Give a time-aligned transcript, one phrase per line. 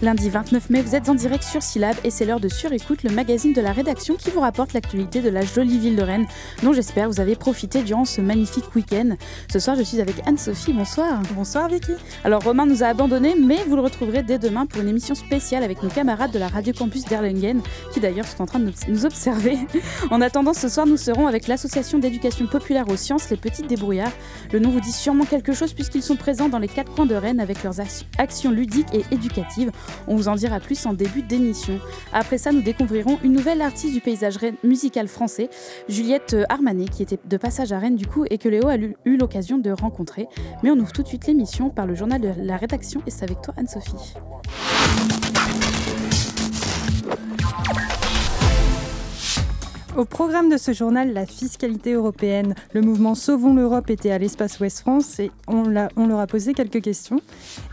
[0.00, 3.10] Lundi 29 mai, vous êtes en direct sur Syllab et c'est l'heure de Surécoute, le
[3.10, 6.28] magazine de la rédaction qui vous rapporte l'actualité de la jolie ville de Rennes,
[6.62, 9.16] dont j'espère vous avez profité durant ce magnifique week-end.
[9.52, 10.72] Ce soir, je suis avec Anne-Sophie.
[10.72, 11.20] Bonsoir.
[11.34, 11.94] Bonsoir Vicky.
[12.22, 15.64] Alors Romain nous a abandonnés, mais vous le retrouverez dès demain pour une émission spéciale
[15.64, 17.60] avec nos camarades de la Radio Campus d'Erlangen,
[17.92, 19.58] qui d'ailleurs sont en train de nous observer.
[20.10, 24.12] En attendant, ce soir, nous serons avec l'association d'éducation populaire aux sciences, les Petites Débrouillards.
[24.52, 27.16] Le nom vous dit sûrement quelque chose puisqu'ils sont présents dans les quatre coins de
[27.16, 27.80] Rennes avec leurs
[28.18, 29.72] actions ludiques et éducatives.
[30.06, 31.78] On vous en dira plus en début d'émission.
[32.12, 35.50] Après ça, nous découvrirons une nouvelle artiste du paysage musical français,
[35.88, 39.16] Juliette Armanet, qui était de passage à Rennes du coup et que Léo a eu
[39.16, 40.26] l'occasion de rencontrer.
[40.62, 43.24] Mais on ouvre tout de suite l'émission par le journal de la rédaction et c'est
[43.24, 44.14] avec toi Anne-Sophie.
[49.98, 52.54] Au programme de ce journal, la fiscalité européenne.
[52.72, 55.64] Le mouvement Sauvons l'Europe était à l'espace Ouest France et on,
[55.96, 57.20] on, leur a posé quelques questions.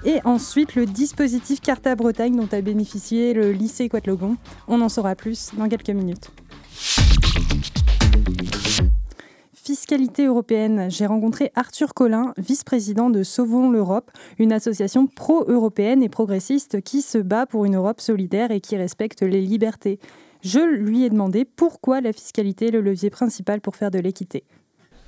[0.06, 4.38] Et ensuite, le dispositif Carta Bretagne dont a bénéficié le lycée Quatlogon.
[4.68, 6.32] On en saura plus dans quelques minutes.
[9.54, 16.82] Fiscalité européenne, j'ai rencontré Arthur Collin, vice-président de Sauvons l'Europe, une association pro-européenne et progressiste
[16.82, 20.00] qui se bat pour une Europe solidaire et qui respecte les libertés.
[20.46, 24.44] Je lui ai demandé pourquoi la fiscalité est le levier principal pour faire de l'équité.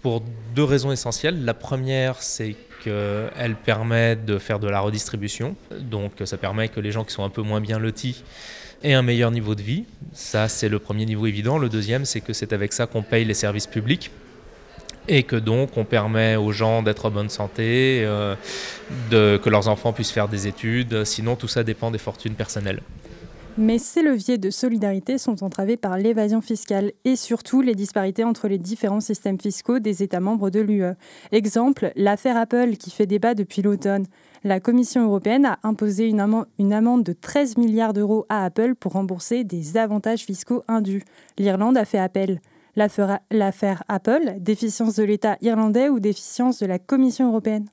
[0.02, 0.24] Pour
[0.56, 1.46] deux raisons essentielles.
[1.46, 5.56] La première, c'est qu'elle permet de faire de la redistribution.
[5.80, 8.24] Donc ça permet que les gens qui sont un peu moins bien lotis
[8.82, 9.84] aient un meilleur niveau de vie.
[10.12, 11.60] Ça, c'est le premier niveau évident.
[11.60, 14.10] Le deuxième, c'est que c'est avec ça qu'on paye les services publics
[15.08, 18.34] et que donc on permet aux gens d'être en bonne santé, euh,
[19.12, 21.04] de, que leurs enfants puissent faire des études.
[21.04, 22.82] Sinon, tout ça dépend des fortunes personnelles.
[23.60, 28.48] Mais ces leviers de solidarité sont entravés par l'évasion fiscale et surtout les disparités entre
[28.48, 30.94] les différents systèmes fiscaux des États membres de l'UE.
[31.32, 34.06] Exemple, l'affaire Apple qui fait débat depuis l'automne.
[34.44, 39.44] La Commission européenne a imposé une, amende de 13 milliards d'euros à Apple pour rembourser
[39.44, 41.04] des avantages fiscaux indus.
[41.40, 42.42] L'Irlande a fait appel.
[42.76, 47.66] L'affaire Apple, déficience de l'État irlandais ou déficience de la Commission européenne?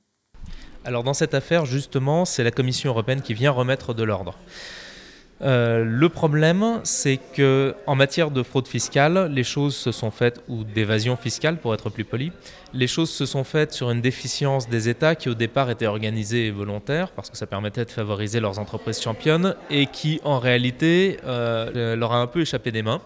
[0.83, 4.35] Alors dans cette affaire, justement, c'est la Commission européenne qui vient remettre de l'ordre.
[5.41, 10.41] Euh, le problème, c'est que en matière de fraude fiscale, les choses se sont faites,
[10.47, 12.31] ou d'évasion fiscale pour être plus poli,
[12.73, 16.47] les choses se sont faites sur une déficience des États qui au départ étaient organisés
[16.47, 21.17] et volontaires, parce que ça permettait de favoriser leurs entreprises championnes, et qui en réalité
[21.25, 23.01] euh, leur a un peu échappé des mains.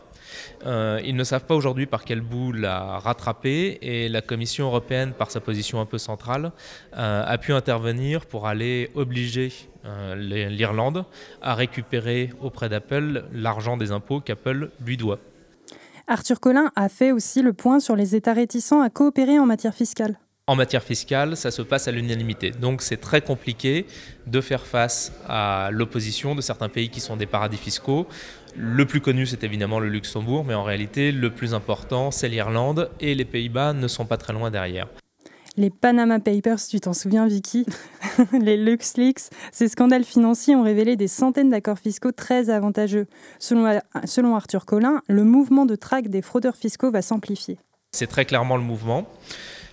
[0.66, 5.14] Euh, ils ne savent pas aujourd'hui par quel bout la rattraper et la Commission européenne,
[5.14, 6.52] par sa position un peu centrale,
[6.98, 9.52] euh, a pu intervenir pour aller obliger
[9.86, 11.06] euh, l'Irlande
[11.42, 15.20] à récupérer auprès d'Apple l'argent des impôts qu'Apple lui doit.
[16.08, 19.76] Arthur Collin a fait aussi le point sur les États réticents à coopérer en matière
[19.76, 20.18] fiscale
[20.50, 22.50] en matière fiscale, ça se passe à l'unanimité.
[22.50, 23.86] Donc c'est très compliqué
[24.26, 28.08] de faire face à l'opposition de certains pays qui sont des paradis fiscaux.
[28.56, 32.90] Le plus connu, c'est évidemment le Luxembourg, mais en réalité, le plus important, c'est l'Irlande,
[33.00, 34.88] et les Pays-Bas ne sont pas très loin derrière.
[35.56, 37.68] Les Panama Papers, tu t'en souviens Vicky
[38.42, 43.06] Les LuxLeaks, ces scandales financiers ont révélé des centaines d'accords fiscaux très avantageux.
[43.38, 47.60] Selon, selon Arthur Collin, le mouvement de traque des fraudeurs fiscaux va s'amplifier.
[47.92, 49.08] C'est très clairement le mouvement.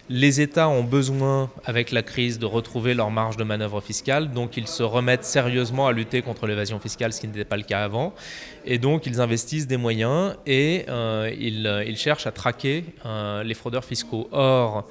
[0.09, 4.56] Les États ont besoin, avec la crise, de retrouver leur marge de manœuvre fiscale, donc
[4.56, 7.83] ils se remettent sérieusement à lutter contre l'évasion fiscale, ce qui n'était pas le cas
[7.83, 8.15] avant.
[8.65, 13.84] Et donc ils investissent des moyens et euh, ils, cherchent à traquer euh, les fraudeurs
[13.84, 14.28] fiscaux.
[14.31, 14.87] Or,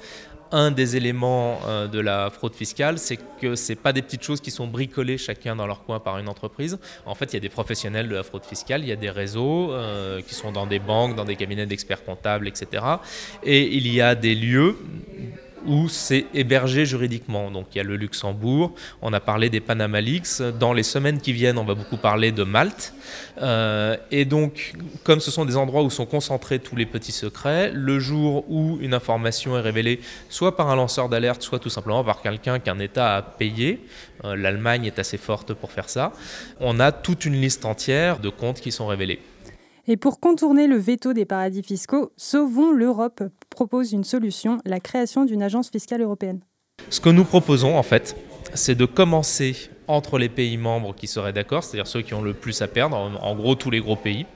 [0.52, 4.40] un des éléments euh, de la fraude fiscale, c'est que ce pas des petites choses
[4.40, 6.78] qui sont bricolées chacun dans leur coin par une entreprise.
[7.04, 9.10] En fait, il y a des professionnels de la fraude fiscale, il y a des
[9.10, 12.84] réseaux euh, qui sont dans des banques, dans des cabinets d'experts comptables, etc.
[13.42, 14.76] Et il y a des lieux
[15.66, 17.50] où c'est hébergé juridiquement.
[17.50, 20.42] Donc il y a le Luxembourg, on a parlé des Panama Leaks.
[20.58, 22.92] Dans les semaines qui viennent, on va beaucoup parler de Malte.
[23.42, 24.72] Euh, et donc,
[25.04, 28.78] comme ce sont des endroits où sont concentrés tous les petits secrets, le jour où
[28.80, 32.78] une information est révélée, soit par un lanceur d'alerte, soit tout simplement par quelqu'un qu'un
[32.78, 33.80] État a payé,
[34.24, 36.12] euh, l'Allemagne est assez forte pour faire ça,
[36.60, 39.20] on a toute une liste entière de comptes qui sont révélés.
[39.88, 45.24] Et pour contourner le veto des paradis fiscaux, Sauvons l'Europe propose une solution, la création
[45.24, 46.40] d'une agence fiscale européenne.
[46.90, 48.16] Ce que nous proposons en fait,
[48.54, 52.34] c'est de commencer entre les pays membres qui seraient d'accord, c'est-à-dire ceux qui ont le
[52.34, 54.26] plus à perdre, en gros tous les gros pays,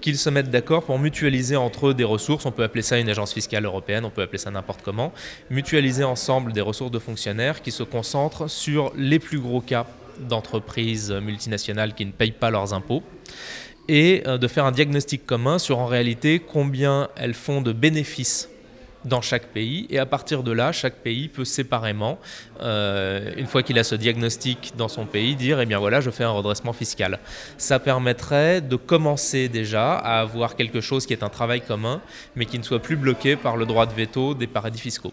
[0.00, 3.08] qu'ils se mettent d'accord pour mutualiser entre eux des ressources, on peut appeler ça une
[3.08, 5.12] agence fiscale européenne, on peut appeler ça n'importe comment,
[5.50, 9.86] mutualiser ensemble des ressources de fonctionnaires qui se concentrent sur les plus gros cas
[10.18, 13.04] d'entreprises multinationales qui ne payent pas leurs impôts
[13.88, 18.48] et euh, de faire un diagnostic commun sur en réalité combien elles font de bénéfices
[19.04, 19.86] dans chaque pays.
[19.90, 22.18] Et à partir de là, chaque pays peut séparément,
[22.60, 26.10] euh, une fois qu'il a ce diagnostic dans son pays, dire, eh bien voilà, je
[26.10, 27.18] fais un redressement fiscal.
[27.56, 32.00] Ça permettrait de commencer déjà à avoir quelque chose qui est un travail commun,
[32.36, 35.12] mais qui ne soit plus bloqué par le droit de veto des paradis fiscaux.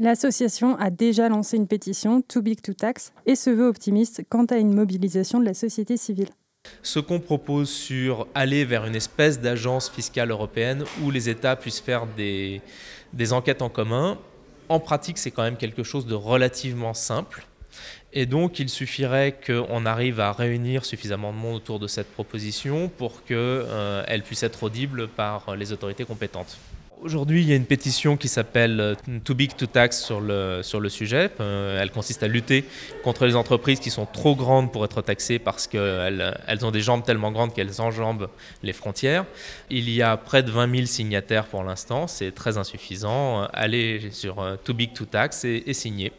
[0.00, 4.44] L'association a déjà lancé une pétition Too Big to Tax et se veut optimiste quant
[4.46, 6.30] à une mobilisation de la société civile.
[6.82, 11.80] Ce qu'on propose sur aller vers une espèce d'agence fiscale européenne où les États puissent
[11.80, 12.60] faire des,
[13.32, 14.18] enquêtes en commun,
[14.68, 17.46] en pratique c'est quand même quelque chose de relativement simple.
[18.12, 22.88] Et donc il suffirait qu'on arrive à réunir suffisamment de monde autour de cette proposition
[22.88, 26.58] pour qu'elle euh, puisse être audible par les autorités compétentes.
[27.04, 30.60] Aujourd'hui, il y a une pétition qui s'appelle euh, Too Big to Tax sur le,
[30.62, 31.30] sur le sujet.
[31.38, 32.64] Euh, elle consiste à lutter
[33.02, 36.80] contre les entreprises qui sont trop grandes pour être taxées parce qu'elles elles ont des
[36.80, 38.30] jambes tellement grandes qu'elles enjambent
[38.62, 39.26] les frontières.
[39.68, 43.42] Il y a près de 20 000 signataires pour l'instant, c'est très insuffisant.
[43.52, 46.10] Allez sur euh, Too Big to Tax et, et signer.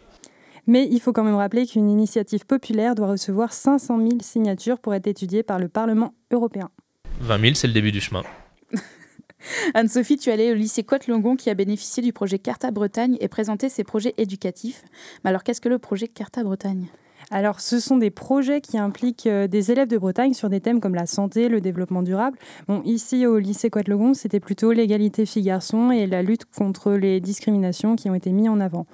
[0.67, 4.93] Mais il faut quand même rappeler qu'une initiative populaire doit recevoir 500 000 signatures pour
[4.93, 6.69] être étudiée par le Parlement européen.
[7.21, 8.21] 20 000, c'est le début du chemin.
[9.73, 13.69] Anne-Sophie, tu allée au lycée Cote-Longon qui a bénéficié du projet Carta Bretagne et présenté
[13.69, 14.83] ses projets éducatifs.
[15.23, 16.87] Mais alors, qu'est-ce que le projet Carta Bretagne?
[17.31, 20.79] Alors, ce sont des projets qui impliquent euh, des élèves de Bretagne sur des thèmes
[20.79, 22.37] comme la santé, le développement durable.
[22.67, 27.95] Bon, ici, au lycée Cote-Longon, c'était plutôt l'égalité filles-garçons et la lutte contre les discriminations
[27.95, 28.85] qui ont été mis en avant.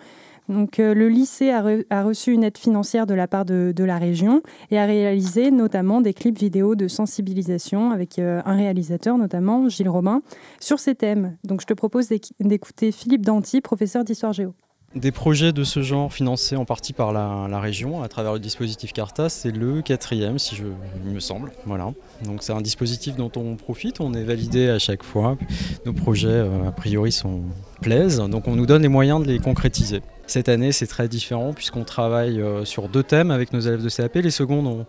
[0.50, 4.42] Donc, euh, le lycée a, reçu une aide financière de la part de, la région
[4.70, 9.90] et a réalisé notamment des clips vidéo de sensibilisation avec euh, un réalisateur, notamment Gilles
[9.90, 10.22] Robin,
[10.60, 11.38] sur ces thèmes.
[11.44, 12.10] Donc, je te propose
[12.40, 14.54] d'écouter Philippe Danty, professeur d'histoire géo.
[14.96, 18.92] Des projets de ce genre financés en partie par la, région à travers le dispositif
[18.92, 20.66] Carta, c'est le quatrième, si je
[21.06, 21.54] me semble.
[21.66, 21.94] Voilà.
[22.26, 25.38] Donc c'est un dispositif dont on profite, on est validé à chaque fois.
[25.86, 27.44] Nos projets euh, a priori sont
[27.82, 30.02] plaisent, donc on nous donne les moyens de les concrétiser.
[30.32, 33.90] Cette année, c'est très différent puisqu'on travaille euh, sur deux thèmes avec nos élèves de
[33.90, 34.16] CAP.
[34.16, 34.86] Les secondes ont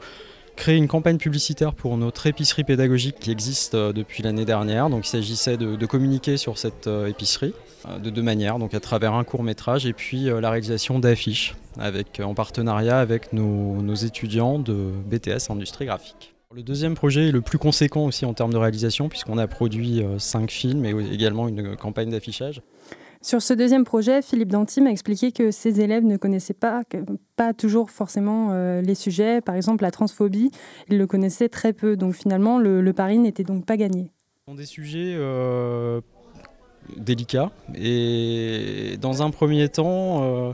[0.54, 4.88] créé une campagne publicitaire pour notre épicerie pédagogique qui existe euh, depuis l'année dernière.
[4.88, 7.54] Donc il s'agissait de, communiquer sur cette euh, épicerie
[8.00, 11.56] de deux manières, donc à travers un court métrage et puis la réalisation d'affiches
[12.20, 16.34] en partenariat avec nos étudiants de BTS Industrie Graphique.
[16.54, 20.04] Le deuxième projet est le plus conséquent aussi en termes de réalisation puisqu'on a produit
[20.18, 22.62] cinq films et également une campagne d'affichage.
[23.22, 26.82] Sur ce deuxième projet, Philippe Danty m'a expliqué que ses élèves ne connaissaient pas,
[27.36, 29.40] pas toujours forcément euh, les sujets.
[29.40, 30.50] Par exemple, la transphobie,
[30.88, 31.96] ils le connaissaient très peu.
[31.96, 34.10] Donc finalement, le, pari n'était donc pas gagné.
[34.48, 36.00] Des sujets euh,
[36.96, 37.52] délicats.
[37.76, 40.52] Et dans un premier temps, euh,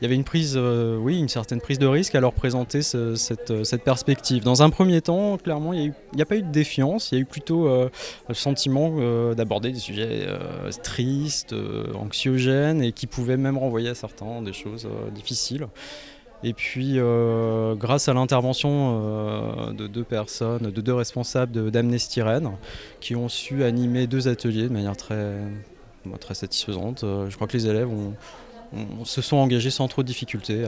[0.00, 2.80] il y avait une prise, euh, oui, une certaine prise de risque à leur présenter
[2.94, 4.44] euh, cette, perspective.
[4.44, 7.22] Dans un premier temps, clairement, il n'y a, pas eu de défiance, il y a
[7.22, 7.88] eu plutôt euh,
[8.28, 8.90] le sentiment
[9.34, 10.26] d'aborder des sujets
[10.82, 11.54] tristes,
[11.94, 15.66] anxiogènes et qui pouvaient même renvoyer à certains des choses difficiles.
[16.42, 16.98] Et puis,
[17.78, 22.52] grâce à l'intervention de deux personnes, de deux responsables d'Amnesty Rennes,
[23.00, 25.38] qui ont su animer deux ateliers de manière très,
[26.20, 28.14] très satisfaisante, je crois que les élèves ont,
[29.04, 30.64] se sont engagés sans trop de difficultés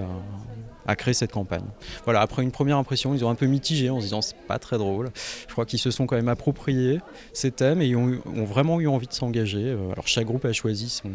[0.86, 1.64] à, créer cette campagne.
[2.04, 4.58] Voilà, après une première impression, ils ont un peu mitigé en se disant c'est pas
[4.58, 5.10] très drôle.
[5.46, 7.00] Je crois qu'ils se sont quand même appropriés
[7.32, 9.64] ces thèmes et ont, ont vraiment eu envie de s'engager.
[9.64, 11.10] Euh, alors chaque groupe a choisi son,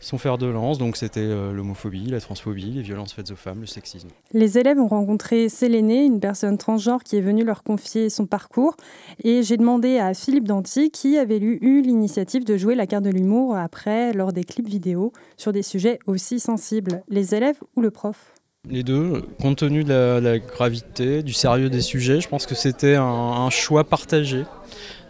[0.00, 0.78] son fer de lance.
[0.78, 4.08] Donc c'était euh, l'homophobie, la transphobie, les violences faites aux femmes, le sexisme.
[4.32, 8.76] Les élèves ont rencontré Séléné, une personne transgenre qui est venue leur confier son parcours.
[9.22, 13.10] Et j'ai demandé à Philippe Danty qui avait eu l'initiative de jouer la carte de
[13.10, 17.02] l'humour après lors des clips vidéo sur des sujets aussi sensibles.
[17.08, 18.32] Les élèves ou le prof?
[18.68, 22.94] Les deux, compte tenu de la, gravité, du sérieux des sujets, je pense que c'était
[22.94, 24.44] un choix partagé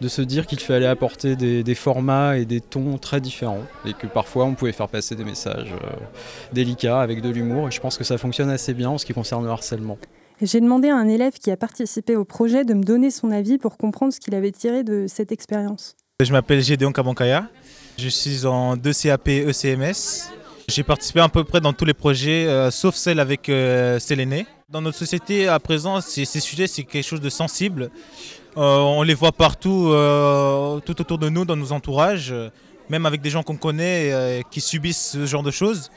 [0.00, 4.07] de se dire qu'il fallait apporter des, formats et des tons très différents et que
[4.07, 5.97] parfois on pouvait faire passer des messages euh,
[6.52, 9.12] délicats avec de l'humour et je pense que ça fonctionne assez bien en ce qui
[9.12, 9.99] concerne le harcèlement.
[10.42, 13.59] J'ai demandé à un élève qui a participé au projet de me donner son avis
[13.59, 15.97] pour comprendre ce qu'il avait tiré de cette expérience.
[16.23, 17.49] Je m'appelle Gédéon Kabankaya,
[17.99, 20.30] je suis en 2 CAP ECMS.
[20.69, 23.99] J'ai participé à peu près dans tous les projets, euh, sauf celle avec euh,
[24.69, 27.90] Dans notre société, à présent, ces sujets, c'est quelque chose de sensible.
[28.57, 32.35] Euh, on les voit partout, euh, tout autour de nous, dans nos entourages,
[32.88, 35.90] même avec des gens qu'on connaît euh, qui subissent ce genre de choses,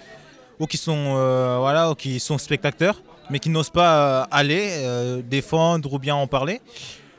[0.59, 1.15] ou qui sont,
[1.59, 6.61] voilà, qui sont spectateurs, mais qui n'osent pas aller défendre ou bien en parler.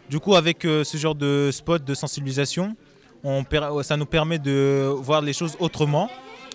[0.09, 2.77] Du coup, avec ce genre de spot de sensibilisation,
[3.83, 6.09] ça nous permet de voir les choses autrement,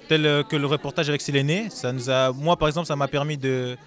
[0.08, 1.68] tel que le reportage avec Séléné.
[2.36, 3.78] Moi, par exemple, ça m'a permis de,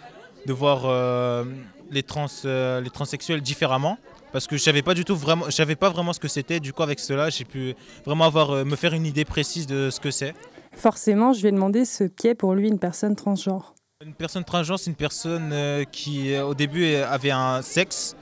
[0.46, 1.44] voir
[1.90, 3.96] les transsexuels différemment
[4.32, 6.60] parce que je savais pas du tout vraiment, je savais pas vraiment ce que c'était.
[6.60, 7.74] Du coup, avec cela, j'ai pu
[8.04, 10.34] vraiment avoir, euh, me faire une idée précise de ce que c'est.
[10.74, 13.74] Forcément, je vais demander ce qu'est pour lui une personne transgenre.
[14.04, 18.16] Une personne transgenre, c'est une personne euh, qui, euh, au début, avait un sexe,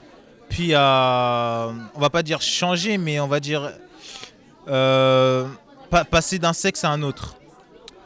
[0.49, 3.71] puis a, on va pas dire changer, mais on va dire
[4.67, 5.47] euh,
[5.89, 7.35] pa- passer d'un sexe à un autre,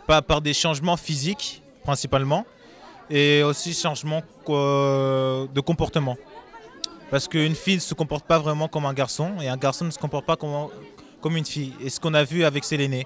[0.07, 2.45] pas par des changements physiques principalement,
[3.09, 6.15] et aussi changements de comportement.
[7.09, 9.91] Parce qu'une fille ne se comporte pas vraiment comme un garçon, et un garçon ne
[9.91, 10.69] se comporte pas comme,
[11.21, 11.73] comme une fille.
[11.81, 13.05] Et ce qu'on a vu avec Séléné.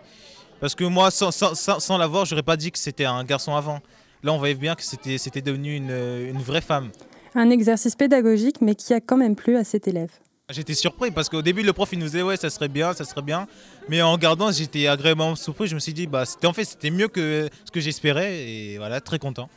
[0.59, 3.23] Parce que moi, sans, sans, sans, sans la voir, j'aurais pas dit que c'était un
[3.23, 3.79] garçon avant.
[4.23, 6.89] Là, on voyait bien que c'était c'était devenu une, une vraie femme.
[7.35, 10.11] Un exercice pédagogique, mais qui a quand même plu à cet élève.
[10.49, 13.05] J'étais surpris parce qu'au début, le prof, il nous disait, ouais, ça serait bien, ça
[13.05, 13.47] serait bien.
[13.87, 15.67] Mais en regardant, j'étais agréablement surpris.
[15.67, 18.47] Je me suis dit, bah, c'était en fait, c'était mieux que ce que j'espérais.
[18.47, 19.47] Et voilà, très content.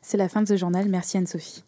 [0.00, 0.88] C'est la fin de ce journal.
[0.88, 1.64] Merci Anne-Sophie.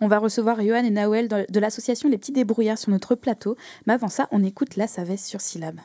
[0.00, 3.56] On va recevoir Johan et Nawel de l'association Les Petits Débrouillards sur notre plateau.
[3.86, 5.80] Mais avant ça, on écoute La Savesse sur syllabe.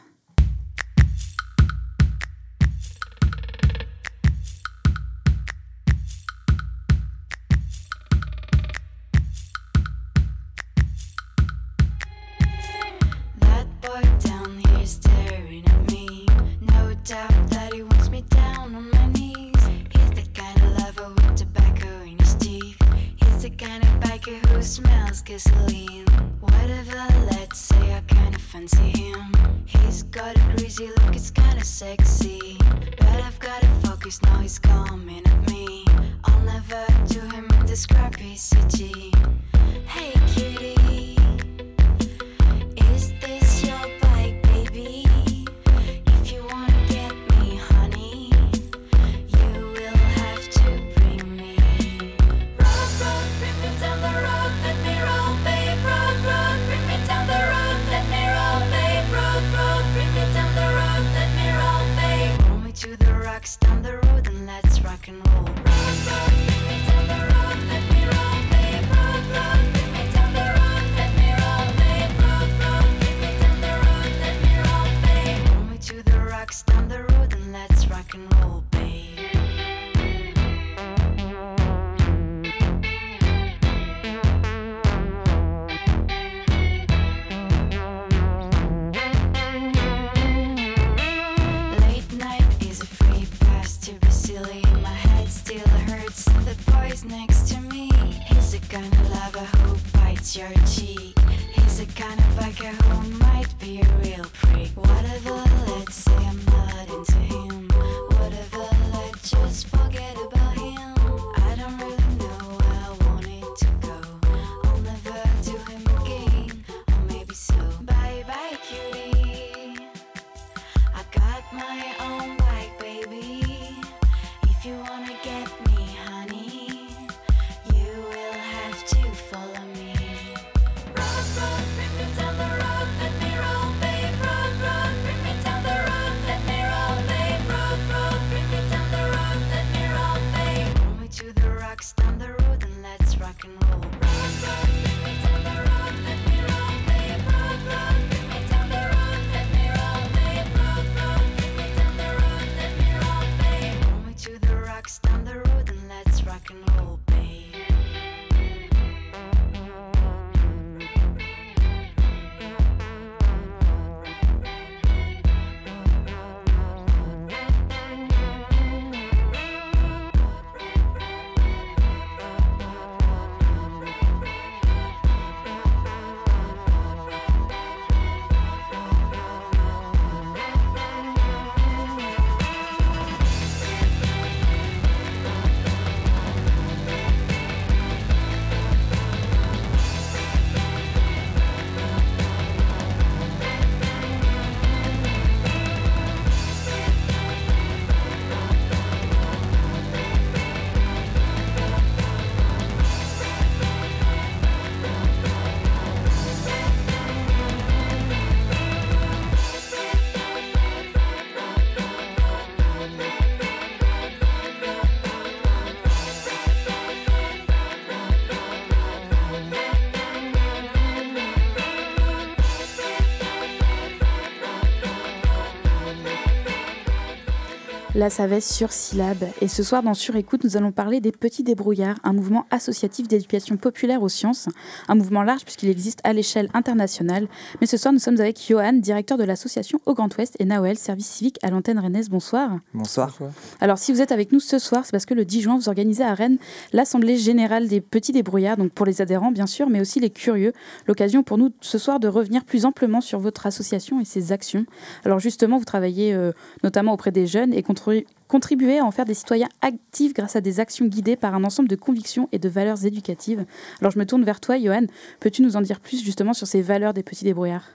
[228.03, 229.23] La Savesse sur Syllab.
[229.39, 233.55] Et ce soir, dans Surécoute, nous allons parler des Petits Débrouillards, un mouvement associatif d'éducation
[233.55, 234.49] populaire aux sciences.
[234.89, 237.29] Un mouvement large puisqu'il existe à l'échelle internationale.
[237.61, 240.77] Mais ce soir, nous sommes avec Johan, directeur de l'association au Grand Ouest, et Naël,
[240.77, 242.09] service civique à l'antenne rennaise.
[242.09, 242.59] Bonsoir.
[242.73, 243.17] Bonsoir.
[243.61, 245.69] Alors, si vous êtes avec nous ce soir, c'est parce que le 10 juin, vous
[245.69, 246.39] organisez à Rennes
[246.73, 250.51] l'Assemblée générale des Petits Débrouillards, donc pour les adhérents, bien sûr, mais aussi les curieux.
[250.87, 254.65] L'occasion pour nous ce soir de revenir plus amplement sur votre association et ses actions.
[255.05, 256.33] Alors, justement, vous travaillez euh,
[256.65, 257.92] notamment auprès des jeunes et contre
[258.27, 261.69] contribuer à en faire des citoyens actifs grâce à des actions guidées par un ensemble
[261.69, 263.45] de convictions et de valeurs éducatives.
[263.79, 264.85] Alors je me tourne vers toi, Johan.
[265.19, 267.69] Peux-tu nous en dire plus justement sur ces valeurs des petits débrouillards?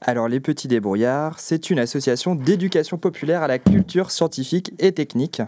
[0.00, 5.42] Alors les Petits Débrouillards, c'est une association d'éducation populaire à la culture scientifique et technique.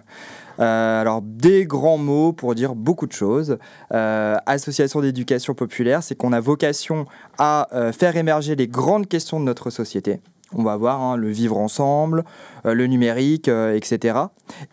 [0.58, 3.58] Euh, alors des grands mots pour dire beaucoup de choses.
[3.92, 7.06] Euh, association d'éducation populaire, c'est qu'on a vocation
[7.38, 10.20] à euh, faire émerger les grandes questions de notre société.
[10.54, 12.24] On va voir hein, le vivre ensemble,
[12.66, 14.18] euh, le numérique, euh, etc.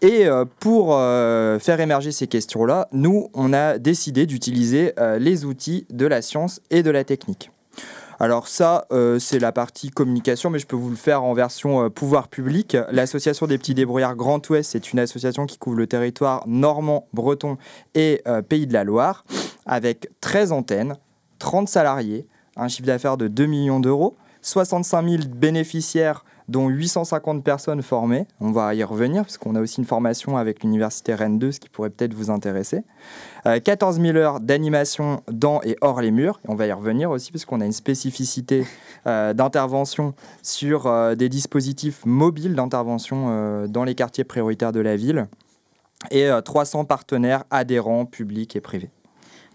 [0.01, 5.45] Et euh, pour euh, faire émerger ces questions-là, nous, on a décidé d'utiliser euh, les
[5.45, 7.51] outils de la science et de la technique.
[8.19, 11.85] Alors ça, euh, c'est la partie communication, mais je peux vous le faire en version
[11.85, 12.75] euh, pouvoir public.
[12.91, 17.57] L'association des petits débrouillards Grand Ouest, c'est une association qui couvre le territoire normand, breton
[17.93, 19.23] et euh, pays de la Loire,
[19.67, 20.95] avec 13 antennes,
[21.37, 24.15] 30 salariés, un chiffre d'affaires de 2 millions d'euros,
[24.47, 28.25] 65 000 bénéficiaires, dont 850 personnes formées.
[28.39, 31.59] On va y revenir, parce qu'on a aussi une formation avec l'Université Rennes 2, ce
[31.59, 32.83] qui pourrait peut-être vous intéresser.
[33.45, 36.39] Euh, 14 000 heures d'animation dans et hors les murs.
[36.47, 38.65] On va y revenir aussi, parce qu'on a une spécificité
[39.05, 44.95] euh, d'intervention sur euh, des dispositifs mobiles d'intervention euh, dans les quartiers prioritaires de la
[44.95, 45.27] ville.
[46.11, 48.91] Et euh, 300 partenaires adhérents, publics et privés.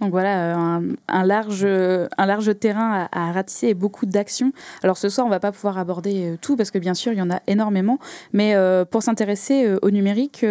[0.03, 4.53] Donc voilà, euh, un, large, un large terrain à, ratisser et beaucoup d'actions.
[4.83, 7.19] Alors ce soir, on va pas pouvoir aborder euh, tout parce que bien sûr, il
[7.21, 8.01] y en a énormément.
[8.33, 10.45] Mais euh, pour s'intéresser au numérique,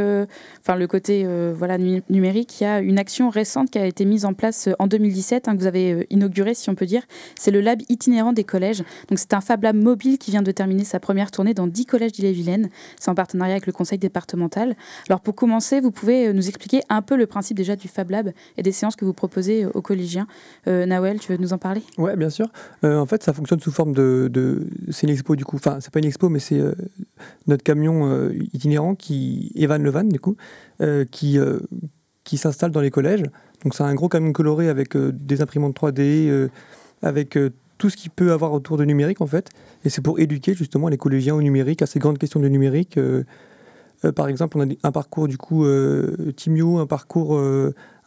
[0.62, 4.06] enfin le côté voilà, nu- numérique, il y a une action récente qui a été
[4.06, 7.04] mise en place en 2017, hein, que vous avez euh, inauguré, si on peut dire.
[7.38, 8.84] C'est le lab itinérant des collèges.
[9.10, 11.88] Donc c'est un Fab Lab mobile qui vient de terminer sa première tournée dans 10
[11.88, 12.70] collèges d'Ille-et-Vilaine.
[13.02, 14.78] C'est en partenariat avec le conseil départemental.
[15.10, 18.32] Alors pour commencer, vous pouvez nous expliquer un peu le principe déjà du Fab Lab
[18.56, 19.41] et des séances que vous proposez
[19.74, 20.28] aux collégiens.
[20.68, 21.82] Euh, Nawel, tu veux nous en parler?
[21.98, 22.48] Ouais, bien sûr.
[22.84, 24.68] Euh, en fait, ça fonctionne sous forme de.
[24.90, 25.58] c'est une expo, du coup.
[25.58, 26.74] Enfin, c'est pas une expo, mais c'est euh,
[27.48, 29.52] notre camion euh, itinérant qui.
[29.56, 30.36] Evan Levan, du coup,
[31.12, 31.38] qui,
[32.24, 33.24] qui s'installe dans les collèges.
[33.64, 36.50] Donc, c'est un gros camion coloré avec des imprimantes 3D, euh,
[37.02, 37.38] avec
[37.78, 39.50] tout ce qu'il peut avoir autour de numérique, en fait.
[39.86, 43.00] Et c'est pour éduquer, justement, les collégiens au numérique, à ces grandes questions de numérique.
[44.16, 45.66] Par exemple, on a un parcours, du coup,
[46.36, 47.40] Timio, un parcours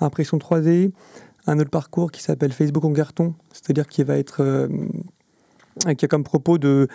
[0.05, 0.93] impression 3D
[1.47, 4.69] un autre parcours qui s'appelle Facebook en carton, c'est-à-dire qui va être euh,
[5.99, 6.89] qui a comme propos de,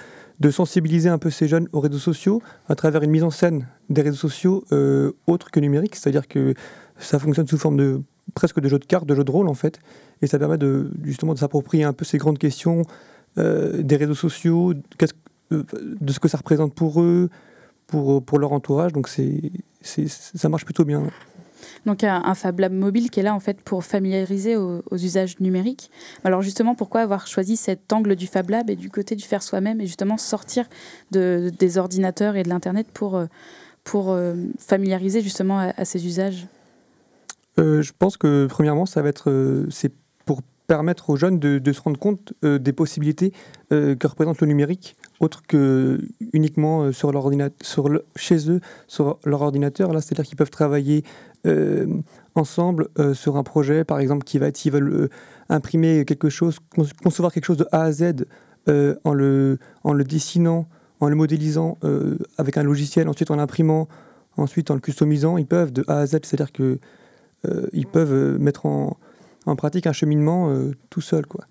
[0.52, 4.02] sensibiliser un peu ces jeunes aux réseaux sociaux à travers une mise en scène des
[4.02, 6.54] réseaux sociaux euh, autres que numériques, c'est-à-dire que
[6.98, 8.02] ça fonctionne sous forme de
[8.34, 9.80] presque de jeu de cartes, de jeu de rôle en fait,
[10.22, 12.84] et ça permet de justement de s'approprier un peu ces grandes questions
[13.38, 17.30] euh, des réseaux sociaux, de ce que ça représente pour eux,
[17.88, 19.10] pour, leur entourage, donc
[19.82, 21.04] ça marche plutôt bien.
[21.86, 25.40] Donc un, un Fab Lab mobile qui est là en fait pour familiariser aux, usages
[25.40, 25.90] numériques.
[26.24, 29.44] Alors justement, pourquoi avoir choisi cet angle du Fab Lab et du côté du faire
[29.44, 30.66] soi-même et justement sortir
[31.12, 33.26] de, des ordinateurs et de l'Internet pour, euh,
[33.84, 36.48] pour euh, familiariser justement à, ces usages?
[37.58, 39.92] Euh, je pense que premièrement, ça va être, c'est
[40.26, 43.34] pour permettre aux jeunes de, se rendre compte des possibilités
[43.72, 46.00] que représente le numérique, autre que
[46.32, 47.12] uniquement sur
[47.64, 49.92] sur chez eux, sur leur ordinateur.
[49.92, 51.04] Là, c'est-à-dire qu'ils peuvent travailler
[52.36, 55.10] ensemble euh, sur un projet, par exemple, qui va être, s'ils veulent euh,
[55.50, 58.26] imprimer quelque chose, con- concevoir quelque chose de A à Z
[58.68, 60.68] euh, en le, en le dessinant,
[61.00, 63.88] en le modélisant euh, avec un logiciel, ensuite en l'imprimant,
[64.38, 66.80] ensuite en le customisant, ils peuvent de A à Z, c'est-à-dire que
[67.46, 68.98] euh, ils peuvent euh, mettre en,
[69.46, 71.26] en pratique un cheminement euh, tout seul.
[71.26, 71.46] Quoi.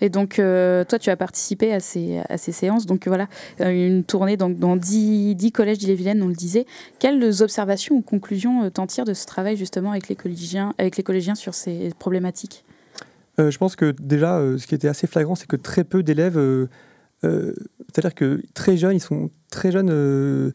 [0.00, 2.86] Et donc, euh, toi, tu as participé à ces, à ces séances.
[2.86, 3.28] Donc, voilà,
[3.60, 6.66] euh, une tournée donc, dans 10, 10 collèges d'Ille-et-Vilaine, on le disait.
[6.98, 10.96] Quelles observations ou conclusions euh, t'en tires de ce travail, justement, avec les collégiens, avec
[10.96, 12.64] les collégiens sur ces problématiques?
[13.38, 16.40] Je pense que déjà, ce qui était assez flagrant, c'est que très peu d'élèves,
[17.22, 20.54] c'est-à-dire que très jeunes, ils sont très jeunes,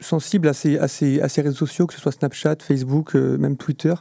[0.00, 3.56] sensibles à ces, à, ces, à ces réseaux sociaux, que ce soit Snapchat, Facebook, même
[3.56, 3.94] Twitter.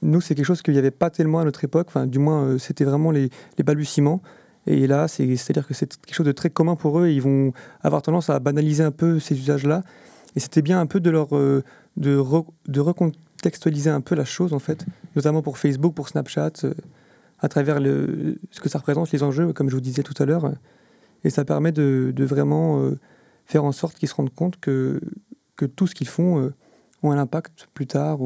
[0.00, 2.44] Nous, c'est quelque chose qu'il n'y avait pas tellement à notre époque, enfin, du moins,
[2.44, 3.30] euh, c'était vraiment les,
[3.64, 4.22] balbutiements.
[4.66, 7.22] Et là, c'est- c'est-à-dire que c'est quelque chose de très commun pour eux et ils
[7.22, 7.52] vont
[7.82, 9.82] avoir tendance à banaliser un peu ces usages-là.
[10.36, 11.62] Et c'était bien un peu de leur euh,
[11.96, 16.52] de, re- de recontextualiser un peu la chose en fait, notamment pour Facebook, pour Snapchat,
[16.64, 16.74] euh,
[17.40, 20.52] à travers ce que ça représente, les enjeux, comme je vous disais tout à l'heure.
[21.24, 22.80] Et ça permet de, vraiment
[23.46, 25.00] faire en sorte qu'ils se rendent compte que,
[25.74, 26.52] tout ce qu'ils font
[27.02, 28.20] ont un impact plus tard.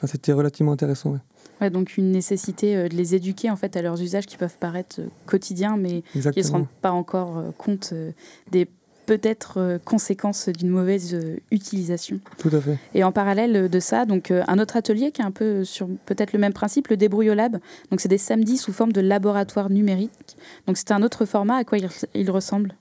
[0.00, 1.10] Enfin, c'était relativement intéressant.
[1.10, 1.18] ouais.
[1.60, 4.56] Ouais, donc une nécessité euh, de les éduquer en fait à leurs usages qui peuvent
[4.58, 6.58] paraître euh, quotidiens, mais qui ne se Exactement.
[6.58, 7.92] rendent pas encore euh, compte
[8.50, 8.66] des
[9.04, 11.18] peut-être conséquences d'une mauvaise
[11.50, 12.20] utilisation.
[12.38, 12.78] Tout à fait.
[12.94, 16.32] Et en parallèle de ça, donc un autre atelier qui est un peu sur peut-être
[16.32, 17.58] le même principe, le Débrouillolab.
[17.90, 20.36] Donc c'est des samedis sous forme de laboratoire numérique.
[20.68, 21.56] Donc c'est un autre format.
[21.56, 22.76] À quoi il, il ressemble?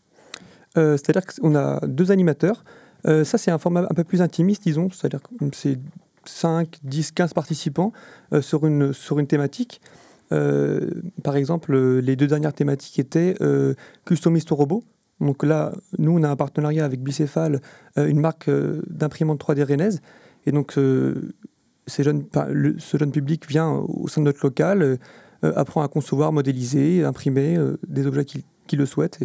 [0.77, 2.63] Euh, c'est-à-dire qu'on a deux animateurs.
[3.08, 4.89] Euh, ça, c'est un format un peu plus intimiste, disons.
[4.91, 5.79] C'est-à-dire que c'est
[6.25, 7.91] 5, 10, 15 participants
[8.34, 8.93] euh, sur, une,
[9.27, 9.82] thématique.
[10.32, 10.89] Euh,
[11.23, 13.36] par exemple, euh, les deux dernières thématiques étaient
[14.05, 14.84] Customise ton robot.
[15.19, 17.60] Donc là, nous, on a un partenariat avec Bicéphale,
[17.97, 18.49] une marque
[18.88, 20.01] d'imprimante 3D rennaise.
[20.45, 20.79] Et donc,
[21.88, 22.23] ces jeunes,
[22.77, 24.97] ce jeune public vient au sein de notre local,
[25.41, 29.19] apprend à concevoir, modéliser, imprimer des objets qu'il qu'il le souhaite.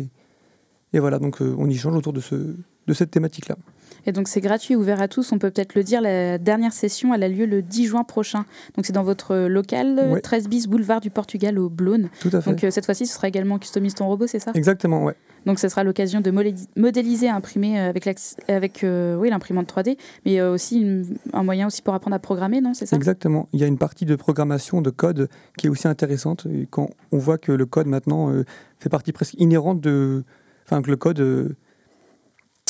[0.93, 3.57] Et, voilà, donc on y change autour de cette thématique-là.
[4.07, 5.33] Et donc c'est gratuit, ouvert à tous.
[5.33, 6.01] On peut peut-être le dire.
[6.01, 8.45] La dernière session, elle a lieu le 10 juin prochain.
[8.77, 10.21] Donc c'est dans votre local, euh, Ouais.
[10.21, 12.09] 13 bis boulevard du Portugal au Blône.
[12.21, 12.51] Tout à fait.
[12.51, 14.53] Donc euh, cette fois-ci, ce sera également Customise ton robot, c'est ça?
[14.55, 15.15] Exactement, ouais.
[15.47, 18.09] Donc ce sera l'occasion de modéli- modéliser, imprimer euh, avec,
[18.49, 22.19] avec euh, oui, l'imprimante 3D, mais euh, aussi une- un moyen aussi pour apprendre à
[22.19, 22.73] programmer, non?
[22.73, 22.97] C'est ça?
[22.97, 23.49] Exactement.
[23.53, 26.47] Il y a une partie de programmation de code qui est aussi intéressante.
[26.51, 28.45] Et quand on voit que le code maintenant euh,
[28.79, 30.25] fait partie presque inhérente de.
[30.67, 31.55] Enfin, que le code, euh,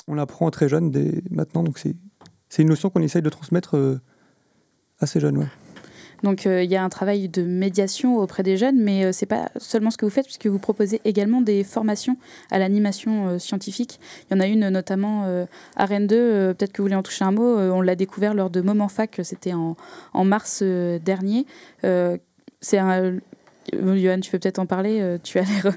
[0.08, 1.62] on l'apprend très jeune dès maintenant.
[1.62, 4.00] Donc c'est une notion qu'on essaye de transmettre euh,
[5.00, 5.48] assez jeune.
[6.24, 9.26] Donc euh, il y a un travail de médiation auprès des jeunes, mais euh, c'est
[9.26, 12.16] pas seulement ce que vous faites, puisque vous proposez également des formations
[12.50, 14.00] à l'animation euh, scientifique.
[14.30, 15.44] Il y en a une notamment euh,
[15.76, 18.32] à Rennes 2, euh, peut-être que vous voulez en toucher un mot, on l'a découvert
[18.32, 19.76] lors de Moment Fac, c'était en,
[20.14, 21.46] en mars dernier.
[21.82, 23.18] C'est un...
[23.72, 25.74] Johan, tu peux peut-être en parler, tu as l'air...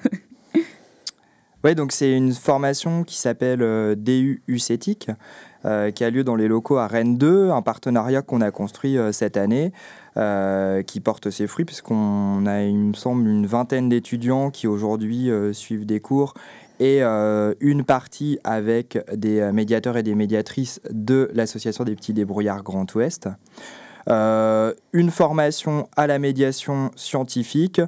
[1.64, 5.10] Oui, donc c'est une formation qui s'appelle euh, DU UCETIC,
[5.66, 8.98] euh, qui a lieu dans les locaux à Rennes 2, un partenariat qu'on a construit
[8.98, 9.72] euh, cette année,
[10.88, 15.86] qui porte ses fruits, puisqu'on a, il me semble, une vingtaine d'étudiants qui aujourd'hui suivent
[15.86, 16.34] des cours
[16.80, 22.92] et une partie avec des médiateurs et des médiatrices de l'association des petits débrouillards Grand
[22.96, 23.30] Ouest.
[24.08, 27.80] Une formation à la médiation scientifique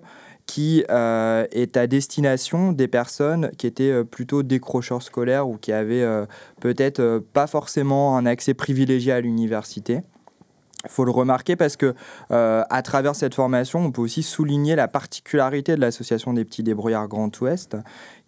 [0.50, 5.72] qui euh, est à destination des personnes qui étaient euh, plutôt décrocheurs scolaires ou qui
[5.72, 6.26] avaient euh,
[6.60, 10.02] peut-être pas forcément un accès privilégié à l'université.
[10.86, 11.94] Il faut le remarquer parce que
[12.30, 17.10] à travers cette formation, on peut aussi souligner la particularité de l'association des petits débrouillards
[17.10, 17.76] Grand Ouest,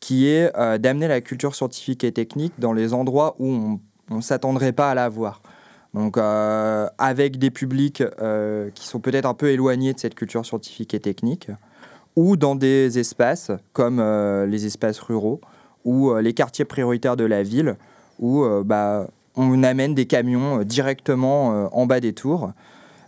[0.01, 3.79] qui est d'amener la culture scientifique et technique dans les endroits où
[4.10, 5.41] on ne s'attendrait pas à la voir.
[5.93, 8.03] Donc, avec des publics
[8.75, 11.47] qui sont peut-être un peu éloignés de cette culture scientifique et technique,
[12.15, 15.41] ou dans des espaces comme euh, les espaces ruraux
[15.86, 17.76] ou euh, les quartiers prioritaires de la ville,
[18.19, 22.52] où euh, bah, on amène des camions directement en bas des tours.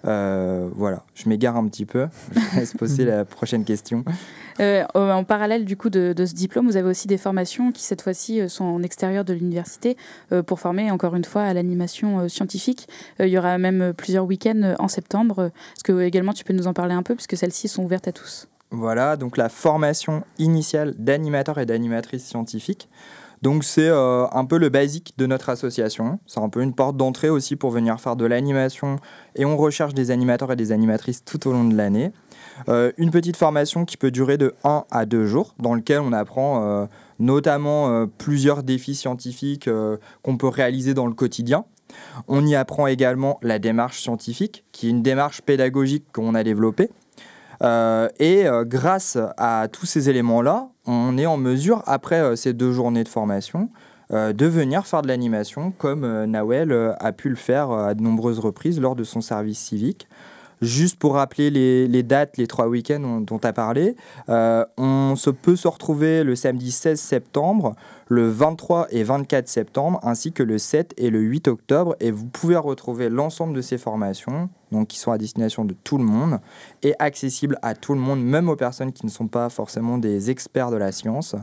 [0.04, 2.08] Voilà, je m'égare un petit peu.
[2.34, 4.04] Je laisse poser la prochaine question.
[4.60, 8.04] En parallèle du coup de, de ce diplôme, vous avez aussi des formations qui cette
[8.04, 9.98] fois-ci sont en extérieur de l'université
[10.46, 12.88] pour former encore une fois à l'animation scientifique.
[13.20, 15.52] Il y aura même plusieurs week-ends en septembre.
[15.76, 18.12] Est-ce que également tu peux nous en parler un peu puisque celles-ci sont ouvertes à
[18.12, 18.48] tous?
[18.76, 22.90] Voilà, donc la formation initiale d'animateurs et d'animatrices scientifiques.
[23.44, 26.20] Donc c'est euh, un peu le basique de notre association.
[26.26, 28.96] C'est un peu une porte d'entrée aussi pour venir faire de l'animation.
[29.36, 32.12] Et on recherche des animateurs et des animatrices tout au long de l'année.
[32.68, 36.12] Euh, une petite formation qui peut durer de 1 à 2 jours, dans lequel on
[36.12, 36.86] apprend euh,
[37.20, 39.70] notamment plusieurs défis scientifiques
[40.24, 41.66] qu'on peut réaliser dans le quotidien.
[42.28, 46.90] On y apprend également la démarche scientifique, qui est une démarche pédagogique qu'on a développée.
[47.62, 52.54] Euh, et euh, grâce à tous ces éléments-là, on est en mesure, après euh, ces
[52.54, 53.70] deux journées de formation,
[54.12, 58.80] de venir faire de l'animation comme Nawel a pu le faire à de nombreuses reprises
[58.80, 60.08] lors de son service civique.
[60.62, 63.96] Juste pour rappeler les, dates, les trois week-ends dont- tu as parlé,
[64.28, 67.76] on se peut se retrouver le samedi 16 septembre,
[68.08, 71.96] le 23 et 24 septembre, ainsi que le 7 et le 8 octobre.
[72.00, 75.98] Et vous pouvez retrouver l'ensemble de ces formations, donc qui sont à destination de tout
[75.98, 76.42] le monde
[76.82, 80.30] et accessibles à tout le monde, même aux personnes qui ne sont pas forcément des
[80.30, 81.38] experts de la science,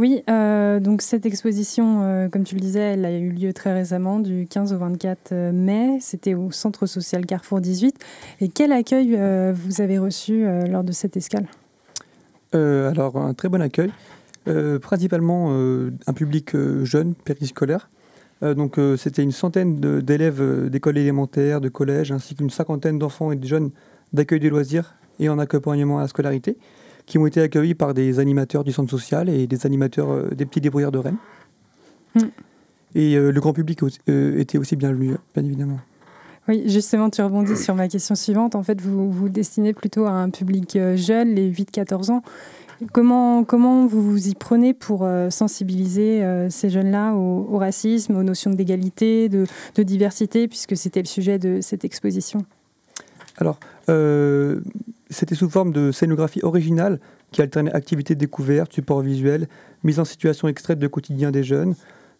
[0.00, 3.74] Oui, euh, donc cette exposition, euh, comme tu le disais, elle a eu lieu très
[3.74, 5.98] récemment, du 15 au 24 euh, mai.
[6.00, 7.96] C'était au Centre social Carrefour 18.
[8.40, 9.10] Et quel accueil
[9.52, 11.44] vous avez reçu lors de cette escale?
[12.54, 13.92] Alors, un très bon accueil.
[14.80, 17.90] Principalement un public jeune, périscolaire.
[18.40, 23.46] Donc, c'était une centaine d'élèves d'écoles élémentaires, de collèges, ainsi qu'une cinquantaine d'enfants et de
[23.46, 23.70] jeunes
[24.14, 26.56] d'accueil des loisirs et en accompagnement à la scolarité,
[27.10, 30.46] qui ont été accueillis par des animateurs du centre social et des animateurs euh, des
[30.46, 31.16] petits débrouillards de Rennes.
[32.14, 32.20] Mm.
[32.94, 35.80] Et euh, le grand public aussi- euh, était aussi bienvenu, bien évidemment.
[36.46, 38.54] Oui, justement, tu rebondis sur ma question suivante.
[38.54, 42.22] En fait, vous vous destinez plutôt à un public jeune, les 8-14 ans.
[42.92, 48.50] Comment, comment vous vous y prenez pour sensibiliser ces jeunes-là au, au racisme, aux notions
[48.50, 49.44] d'égalité, de,
[49.74, 52.44] de diversité, puisque c'était le sujet de cette exposition?
[53.36, 54.60] Alors, euh,
[55.10, 57.00] c'était sous forme de scénographie originale
[57.32, 59.48] qui alternait activités de découverte, support visuel,
[59.82, 61.74] mise en situation extraite de quotidien des jeunes.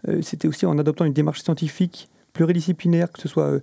[0.09, 3.61] Euh, c'était aussi en adoptant une démarche scientifique pluridisciplinaire, que ce soit euh,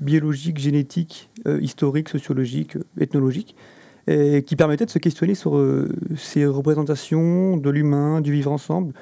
[0.00, 3.54] biologique, génétique, euh, historique, sociologique, ethnologique,
[4.06, 5.62] et qui permettait de se questionner sur
[6.16, 8.94] ces représentations de l'humain, du vivre ensemble.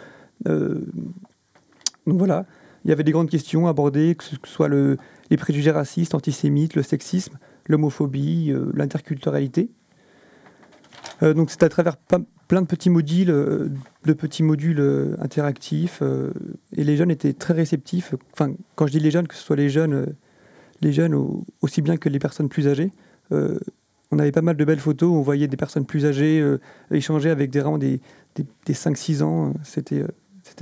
[0.45, 2.45] Donc voilà,
[2.85, 4.99] il y avait des grandes questions abordées, que ce soit le,
[5.31, 9.71] les préjugés racistes, antisémites, le sexisme, l'homophobie, euh, l'interculturalité.
[11.23, 13.69] Euh, donc c'est à travers plein de petits modules, euh,
[14.05, 16.03] de petits modules interactifs,
[16.77, 18.15] et les jeunes étaient très réceptifs.
[18.33, 20.15] Enfin, quand je dis les jeunes, que ce soit les jeunes,
[20.81, 22.91] les jeunes au- aussi bien que les personnes plus âgées.
[24.11, 26.43] on avait pas mal de belles photos on voyait des personnes plus âgées
[26.91, 28.01] échanger avec des, vraiment des,
[28.37, 29.53] des, des 5-6 ans.
[29.63, 30.05] C'était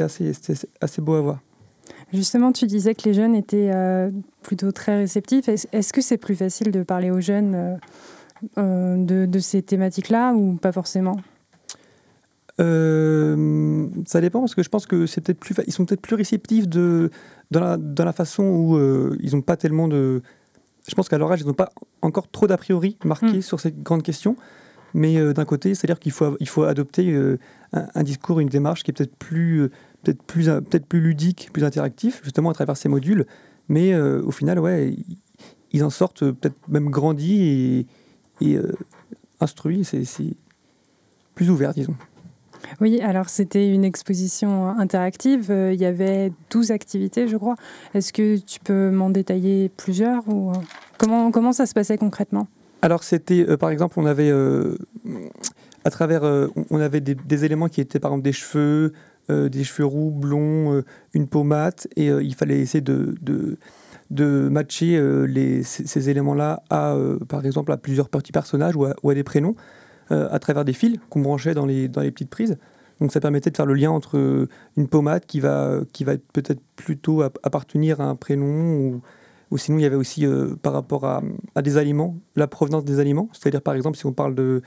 [0.03, 0.33] assez,
[0.81, 1.41] assez beau à voir.
[2.13, 4.11] Justement, tu disais que les jeunes étaient euh,
[4.43, 5.49] plutôt très réceptifs.
[5.49, 7.77] Est-ce que c'est plus facile de parler aux jeunes euh,
[8.59, 11.17] euh, de, de ces thématiques-là ou pas forcément?
[12.61, 16.17] Euh, ça dépend parce que je pense que c'est peut-être plus, ils sont peut-être plus
[16.17, 17.11] réceptifs de
[17.51, 18.79] dans la, dans la façon où
[19.21, 20.23] ils n'ont pas tellement de.
[20.89, 23.43] Je pense qu'à leur âge, ils n'ont pas encore trop d'a priori marqués Mm.
[23.43, 24.37] sur cette grande question.
[24.95, 27.15] Mais d'un côté, c'est-à-dire qu'il faut, il faut adopter
[27.75, 29.69] un, un discours, une démarche qui est peut-être plus,
[30.07, 33.27] peut-être plus, euh, peut-être plus ludique, plus interactif, justement à travers ces modules.
[33.69, 34.97] Mais euh, au final, ouais,
[35.73, 37.87] ils, en sortent euh, peut-être même grandis et,
[38.41, 38.73] et euh,
[39.41, 39.85] instruits.
[39.85, 40.05] C'est
[41.35, 41.97] plus ouvert, disons.
[42.81, 45.53] Oui, alors c'était une exposition interactive.
[45.73, 47.55] Il y avait 12 activités, je crois.
[47.95, 50.53] Est-ce que tu peux m'en détailler plusieurs ou
[50.99, 52.49] comment, comment ça se passait concrètement?
[52.83, 54.77] Alors c'était, euh, par exemple, on avait, euh,
[55.85, 58.93] à travers, euh, on- avait des, des éléments qui étaient par exemple des cheveux,
[59.29, 60.85] des cheveux roux, blonds, euh,
[61.15, 61.45] une peau
[61.97, 63.15] et euh, il fallait essayer de,
[64.11, 68.85] de, matcher euh, les, ces, éléments-là à, euh, par exemple, à plusieurs petits personnages ou
[68.85, 69.57] à, des prénoms,
[70.13, 72.57] euh, à travers des fils qu'on branchait dans les, dans les petites prises.
[73.01, 76.15] Donc ça permettait de faire le lien entre euh, une pommade qui va, qui va
[76.15, 79.03] être peut-être plutôt ap- appartenir à un prénom ou,
[79.51, 81.23] ou sinon, il y avait aussi, euh, par rapport à,
[81.55, 83.29] à des aliments, la provenance des aliments.
[83.33, 84.63] C'est-à-dire, par exemple, si on parle de,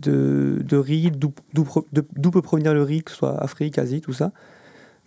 [0.00, 4.32] de, de riz, d'où peut provenir le riz, que ce soit Afrique, Asie, tout ça.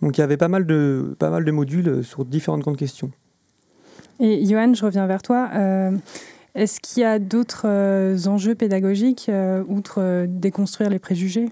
[0.02, 2.76] Donc, il y avait pas mal de, pas mal de modules euh, sur différentes grandes
[2.76, 3.10] questions.
[4.20, 5.50] Et Johan, je reviens vers toi.
[5.54, 5.92] Euh,
[6.54, 11.48] Est-ce qu'il y a d'autres euh, enjeux pédagogiques, euh, outre euh, déconstruire les préjugés?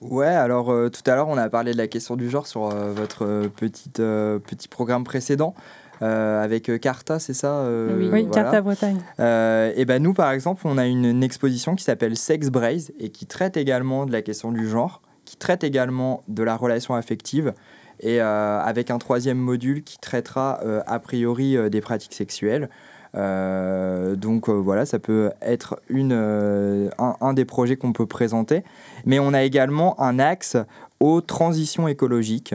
[0.00, 2.66] Ouais, alors euh, tout à l'heure, on a parlé de la question du genre sur
[2.66, 5.54] euh, votre euh, petite, petit programme précédent.
[6.02, 8.08] Euh, avec euh, Carta, c'est ça euh, Oui.
[8.08, 8.30] Voilà.
[8.30, 8.98] carte à Bretagne.
[9.20, 12.92] Euh, et ben nous, par exemple, on a une, une exposition qui s'appelle Sex Braze
[12.98, 16.94] et qui traite également de la question du genre, qui traite également de la relation
[16.94, 17.52] affective,
[18.00, 22.68] et euh, avec un troisième module qui traitera euh, a priori euh, des pratiques sexuelles.
[23.14, 28.06] Euh, donc euh, voilà, ça peut être une, euh, un, un des projets qu'on peut
[28.06, 28.62] présenter.
[29.04, 30.56] Mais on a également un axe
[31.00, 32.54] aux transitions écologiques.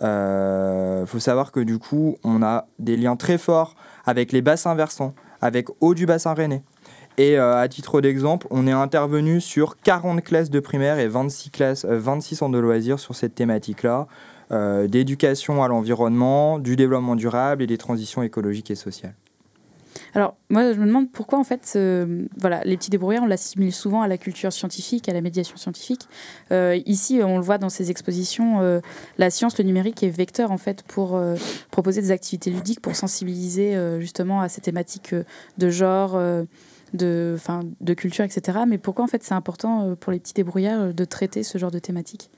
[0.00, 4.74] Il faut savoir que du coup, on a des liens très forts avec les bassins
[4.74, 6.62] versants, avec eau du bassin rennais.
[7.18, 11.50] Et euh, à titre d'exemple, on est intervenu sur 40 classes de primaire et 26,
[11.50, 14.06] classes, euh, 26 centres de loisirs sur cette thématique-là,
[14.52, 19.14] euh, d'éducation à l'environnement, du développement durable et des transitions écologiques et sociales.
[20.14, 23.72] Alors, moi, je me demande pourquoi, en fait, ce- voilà, les petits débrouillards, on l'assimile
[23.72, 26.08] souvent à la culture scientifique, à la médiation scientifique.
[26.52, 28.80] Euh, ici, on le voit dans ces expositions, euh,
[29.18, 31.36] la science, le numérique est vecteur, en fait, pour euh,
[31.70, 35.24] proposer des activités ludiques, pour sensibiliser euh, justement à ces thématiques euh,
[35.58, 36.44] de genre, euh,
[36.94, 38.60] de, enfin, de culture, etc.
[38.66, 41.58] Mais pourquoi, en fait, c'est important euh, pour les petits débrouillards euh, de traiter ce
[41.58, 42.30] genre de thématiques?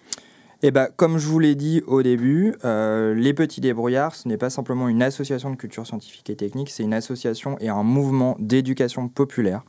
[0.65, 4.37] Et ben, comme je vous l'ai dit au début, euh, les petits débrouillards, ce n'est
[4.37, 8.37] pas simplement une association de culture scientifique et technique, c'est une association et un mouvement
[8.41, 9.63] d'éducation populaire.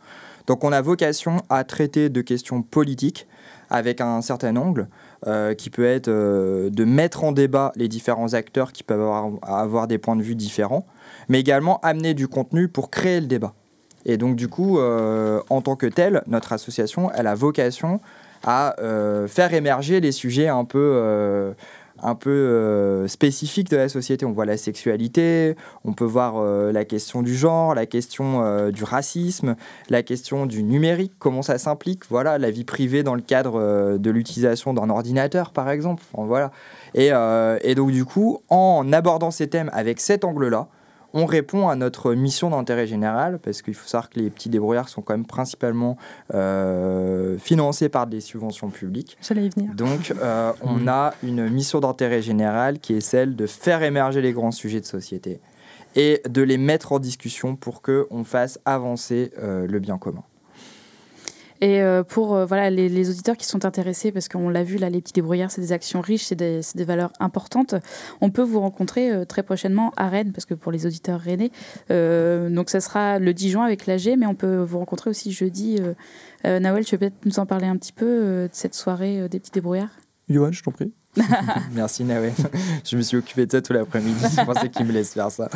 [0.48, 3.28] Donc on a vocation à traiter de questions politiques
[3.70, 4.88] avec un certain angle.
[5.28, 9.02] euh, qui peut être euh, de mettre en débat les différents acteurs qui peuvent
[9.42, 10.88] avoir, des points de vue différents,
[11.28, 13.54] mais également amener du contenu pour créer le débat.
[14.06, 18.00] Et donc du coup, en tant que telle, notre association, elle a vocation
[18.44, 21.52] à euh, faire émerger les sujets un peu, euh,
[22.02, 24.26] un peu euh, spécifiques de la société.
[24.26, 28.84] On voit la sexualité, on peut voir euh, la question du genre, la question du
[28.84, 29.56] racisme,
[29.90, 34.10] la question du numérique, comment ça s'implique, voilà, la vie privée dans le cadre de
[34.12, 36.04] l'utilisation d'un ordinateur, par exemple.
[36.14, 36.52] Voilà.
[36.96, 37.12] Et,
[37.62, 40.68] et donc du coup, en abordant ces thèmes avec cet angle-là,
[41.14, 44.90] on répond à notre mission d'intérêt général, parce qu'il faut savoir que les petits débrouillards
[44.90, 45.98] sont quand même principalement
[46.34, 49.18] euh, financés par des subventions publiques.
[49.22, 49.74] J'allais y venir.
[49.74, 54.34] Donc, euh, on a une mission d'intérêt général qui est celle de faire émerger les
[54.34, 55.40] grands sujets de société
[55.96, 60.24] et de les mettre en discussion pour qu'on fasse avancer euh, le bien commun.
[61.62, 64.78] Et euh, pour euh, voilà, les, les auditeurs qui sont intéressés, parce qu'on l'a vu,
[64.78, 67.76] là, les petits débrouillards, c'est des actions riches, c'est des, valeurs importantes.
[68.22, 71.52] On peut vous rencontrer euh, très prochainement à Rennes, parce que pour les auditeurs rennais,
[71.92, 75.32] euh, donc ça sera le 10 juin avec l'AG, mais on peut vous rencontrer aussi
[75.32, 75.78] jeudi.
[75.80, 75.94] Euh,
[76.46, 79.22] euh, Nawel, tu veux peut-être nous en parler un petit peu euh, de cette soirée
[79.22, 79.90] euh, des petits débrouillards?
[80.30, 80.94] Johan, je t'en prie.
[81.74, 82.32] Merci Nawe.
[82.86, 84.24] Je me suis occupé de ça tout l'après-midi.
[84.38, 85.50] Je pensais qu'il me laisse faire ça.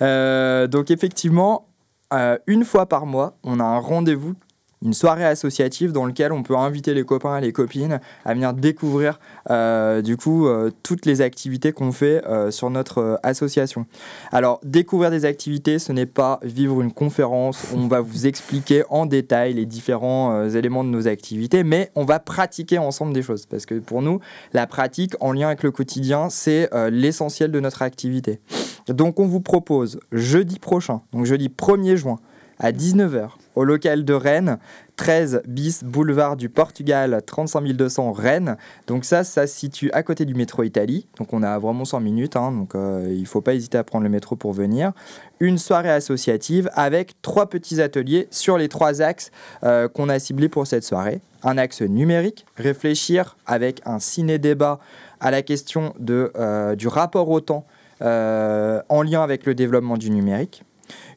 [0.00, 1.66] Euh, donc effectivement,
[2.12, 4.34] euh, une fois par mois, on a un rendez-vous,
[4.82, 8.52] une soirée associative dans lequel on peut inviter les copains et les copines à venir
[8.52, 9.18] découvrir
[9.50, 13.86] euh, du coup euh, toutes les activités qu'on fait euh, sur notre association.
[14.32, 17.66] Alors découvrir des activités, ce n'est pas vivre une conférence.
[17.74, 22.18] On va vous expliquer en détail les différents éléments de nos activités, mais on va
[22.18, 24.20] pratiquer ensemble des choses parce que pour nous,
[24.52, 28.40] la pratique en lien avec le quotidien, c'est l'essentiel de notre activité.
[28.88, 32.18] Donc on vous propose jeudi prochain, donc jeudi 1er juin
[32.58, 34.58] à 19h au local de Rennes,
[34.96, 38.56] 13 bis boulevard du Portugal, 35 200 Rennes.
[38.86, 41.06] Donc ça, ça se situe à côté du métro Italie.
[41.18, 43.84] Donc on a vraiment 100 minutes, hein, donc euh, il ne faut pas hésiter à
[43.84, 44.92] prendre le métro pour venir.
[45.40, 49.30] Une soirée associative avec trois petits ateliers sur les trois axes
[49.64, 51.20] euh, qu'on a ciblés pour cette soirée.
[51.42, 54.78] Un axe numérique, réfléchir avec un ciné-débat
[55.20, 57.66] à la question de, euh, du rapport au temps
[58.00, 60.64] en lien avec le développement du numérique.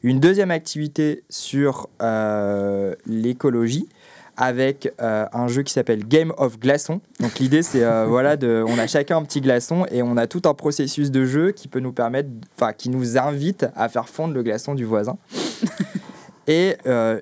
[0.02, 3.88] Une deuxième activité sur euh, l'écologie
[4.36, 7.00] avec euh, un jeu qui s'appelle Game of Glaçon.
[7.20, 10.26] Donc l'idée c'est euh, voilà de, on a chacun un petit glaçon et on a
[10.26, 14.08] tout un processus de jeu qui peut nous permettre, enfin qui nous invite à faire
[14.08, 15.16] fondre le glaçon du voisin.
[16.46, 17.20] Et euh,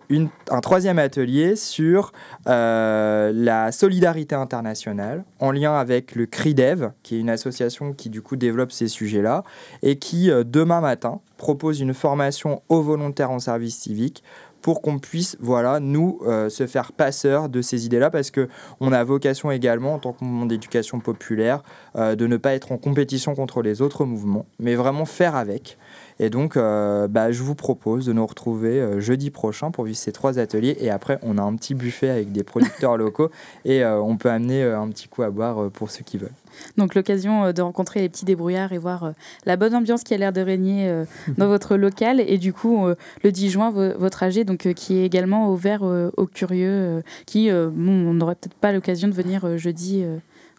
[0.50, 2.12] un troisième atelier sur
[2.46, 8.20] euh, la solidarité internationale en lien avec le CRIDEV, qui est une association qui du
[8.20, 9.42] coup développe ces sujets-là
[9.82, 14.22] et qui euh, demain matin propose une formation aux volontaires en service civique
[14.64, 18.48] pour qu'on puisse voilà nous euh, se faire passeurs de ces idées-là parce que
[18.80, 21.62] on a vocation également en tant que mouvement d'éducation populaire
[21.96, 25.76] euh, de ne pas être en compétition contre les autres mouvements mais vraiment faire avec
[26.20, 29.96] et donc, euh, bah, je vous propose de nous retrouver euh, jeudi prochain pour vivre
[29.96, 30.76] ces trois ateliers.
[30.80, 33.30] Et après, on a un petit buffet avec des producteurs locaux
[33.64, 36.30] et euh, on peut amener un petit coup à boire pour ceux qui veulent.
[36.76, 39.10] Donc l'occasion euh, de rencontrer les petits débrouillards et voir euh,
[39.46, 41.04] la bonne ambiance qui a l'air de régner euh,
[41.38, 42.20] dans votre local.
[42.20, 42.86] Et du coup,
[43.22, 47.92] le 10 juin, vo- votre AG, donc, qui est également ouvert aux curieux, qui, bon,
[47.92, 50.04] on n'aurait peut-être pas l'occasion de venir jeudi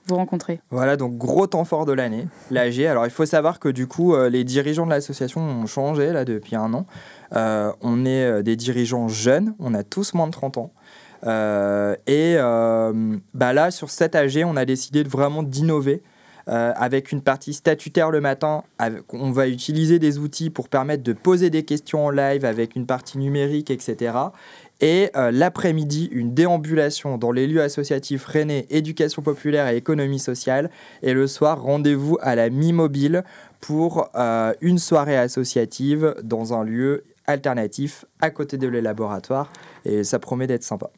[0.08, 0.60] vous rencontrer.
[0.70, 2.84] Voilà, donc gros temps fort de l'année, l'AG.
[2.84, 6.26] Alors, il faut savoir que du coup, euh, les dirigeants de l'association ont changé là
[6.26, 6.86] depuis un an.
[7.36, 10.72] Euh, on est euh, des dirigeants jeunes, on a tous moins de 30 ans.
[11.26, 16.02] Euh, et euh, bah là, sur cette AG, on a décidé de vraiment d'innover.
[16.48, 21.02] euh, avec une partie statutaire le matin, avec- on va utiliser des outils pour permettre
[21.02, 24.14] de poser des questions en live avec une partie numérique, etc.
[24.80, 30.70] Et l'après-midi, une déambulation dans les lieux associatifs Rennais, éducation populaire et économie sociale.
[31.02, 33.24] Et le soir, rendez-vous à la Mi-Mobile
[33.60, 34.08] pour
[34.62, 39.52] une soirée associative dans un lieu alternatif à côté de les laboratoires.
[39.84, 40.92] Et ça promet d'être sympa.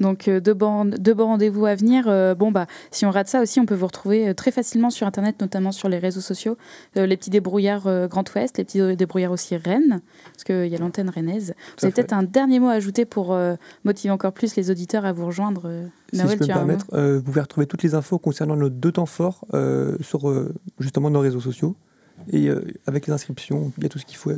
[0.00, 2.04] Donc euh, deux beaux, deux beaux rendez-vous à venir.
[2.06, 4.90] Euh, bon bah si on rate ça aussi, on peut vous retrouver euh, très facilement
[4.90, 6.56] sur internet, notamment sur les réseaux sociaux.
[6.94, 10.00] Les petits débrouillards Grand Ouest, les petits débrouillards aussi Rennes,
[10.32, 11.54] parce qu'il y a l'antenne rennaise.
[11.78, 13.36] Vous avez peut-être un dernier mot à ajouter pour
[13.84, 15.70] motiver encore plus les auditeurs à vous rejoindre.
[16.12, 19.06] Si je peux me permettre, vous pouvez retrouver toutes les infos concernant nos deux temps
[19.06, 19.44] forts
[20.00, 20.50] sur
[20.80, 21.76] justement nos réseaux sociaux.
[22.32, 22.48] Et
[22.86, 24.32] avec les inscriptions, il y a tout ce qu'il faut,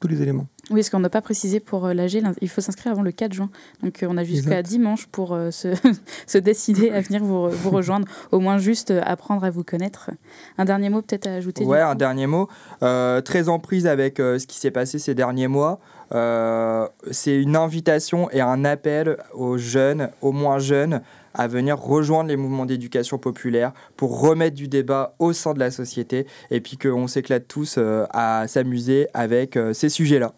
[0.00, 0.46] tous les éléments.
[0.70, 3.32] Oui, parce qu'on n'a pas précisé pour euh, l'AG, il faut s'inscrire avant le 4
[3.32, 3.50] juin.
[3.82, 5.68] Donc euh, on a jusqu'à dimanche pour euh, se,
[6.26, 10.10] se décider à venir vous, vous rejoindre, au moins juste apprendre à vous connaître.
[10.58, 12.48] Un dernier mot peut-être à ajouter Ouais, un dernier mot.
[12.82, 15.80] Euh, très en prise avec euh, ce qui s'est passé ces derniers mois.
[16.14, 21.02] Euh, c'est une invitation et un appel aux jeunes, aux moins jeunes,
[21.34, 25.70] à venir rejoindre les mouvements d'éducation populaire pour remettre du débat au sein de la
[25.70, 27.78] société et puis qu'on s'éclate tous
[28.10, 30.34] à s'amuser avec ces sujets-là.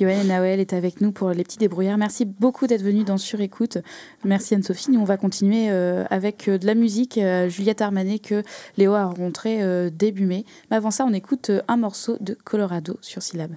[0.00, 1.98] Yoann Nawel est avec nous pour les petits débrouillards.
[1.98, 3.78] Merci beaucoup d'être venu dans Surécoute.
[4.24, 4.90] Merci Anne-Sophie.
[4.90, 7.18] Nous, on va continuer euh, avec euh, de la musique.
[7.18, 8.42] euh, Juliette Armanet que
[8.76, 10.44] Léo a rencontré début mai.
[10.70, 13.52] Mais avant ça, on écoute un morceau de Colorado sur Syllab.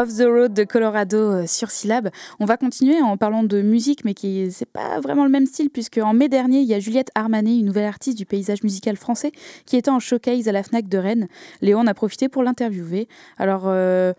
[0.00, 2.08] Off the Road de Colorado euh, sur Syllab.
[2.38, 5.68] On va continuer en parlant de musique, mais qui c'est pas vraiment le même style,
[5.68, 8.96] puisque en mai dernier, il y a Juliette Armanet, une nouvelle artiste du paysage musical
[8.96, 9.30] français,
[9.66, 11.28] qui était en showcase à la Fnac de Rennes.
[11.60, 13.08] Léon a profité pour l'interviewer.
[13.36, 14.14] Alors, euh,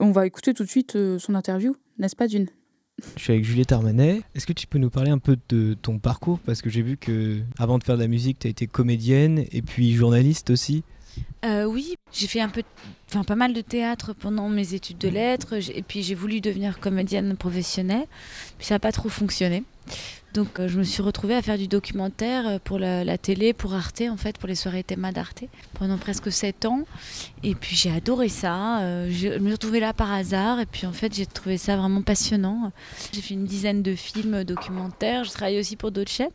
[0.00, 2.48] on va écouter tout de suite euh, son interview, n'est-ce pas, Dune?
[3.16, 4.20] Je suis avec Juliette Armanet.
[4.34, 6.40] Est-ce que tu peux nous parler un peu de ton parcours?
[6.40, 9.46] Parce que j'ai vu que avant de faire de la musique, tu as été comédienne
[9.50, 10.84] et puis journaliste aussi.
[11.44, 12.62] Euh, oui, j'ai fait un peu,
[13.08, 16.40] enfin pas mal de théâtre pendant mes études de lettres, j'ai- et puis j'ai voulu
[16.40, 18.06] devenir comédienne professionnelle,
[18.58, 19.64] puis ça n'a pas trop fonctionné.
[20.34, 23.52] Donc euh, je me suis retrouvée à faire du documentaire euh, pour la, la télé,
[23.52, 25.42] pour Arte en fait, pour les soirées théma d'Arte,
[25.74, 26.84] pendant presque sept ans.
[27.42, 28.80] Et puis j'ai adoré ça.
[28.80, 31.76] euh, je me suis retrouvée là par hasard, et puis en fait j'ai trouvé ça
[31.76, 32.70] vraiment passionnant.
[33.12, 35.24] J'ai fait une dizaine de films documentaires.
[35.24, 36.30] Je travaillais aussi pour d'autres chaînes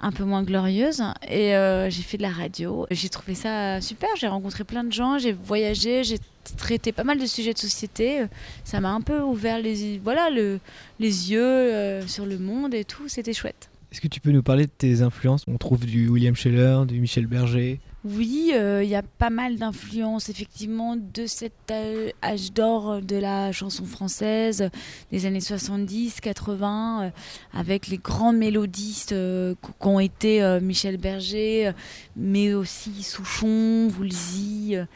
[0.00, 2.86] un peu moins glorieuse et euh, j'ai fait de la radio.
[2.90, 6.18] J'ai trouvé ça super, j'ai rencontré plein de gens, j'ai voyagé, j'ai
[6.56, 8.24] traité pas mal de sujets de société.
[8.64, 10.58] Ça m'a un peu ouvert les, voilà, le,
[10.98, 13.68] les yeux euh, sur le monde et tout, c'était chouette.
[13.92, 15.44] Est-ce que tu peux nous parler de tes influences?
[15.48, 17.80] On trouve du William Scheller, du Michel Berger.
[18.02, 23.16] Oui, euh, il y a pas mal d'influences effectivement de cet euh, âge d'or de
[23.16, 24.70] la chanson française
[25.12, 27.10] des années 70, 80, euh,
[27.52, 31.72] avec les grands mélodistes euh, qu- qu'ont été euh, Michel Berger, euh,
[32.16, 34.76] mais aussi Souchon, Woolsey.
[34.78, 34.86] euh,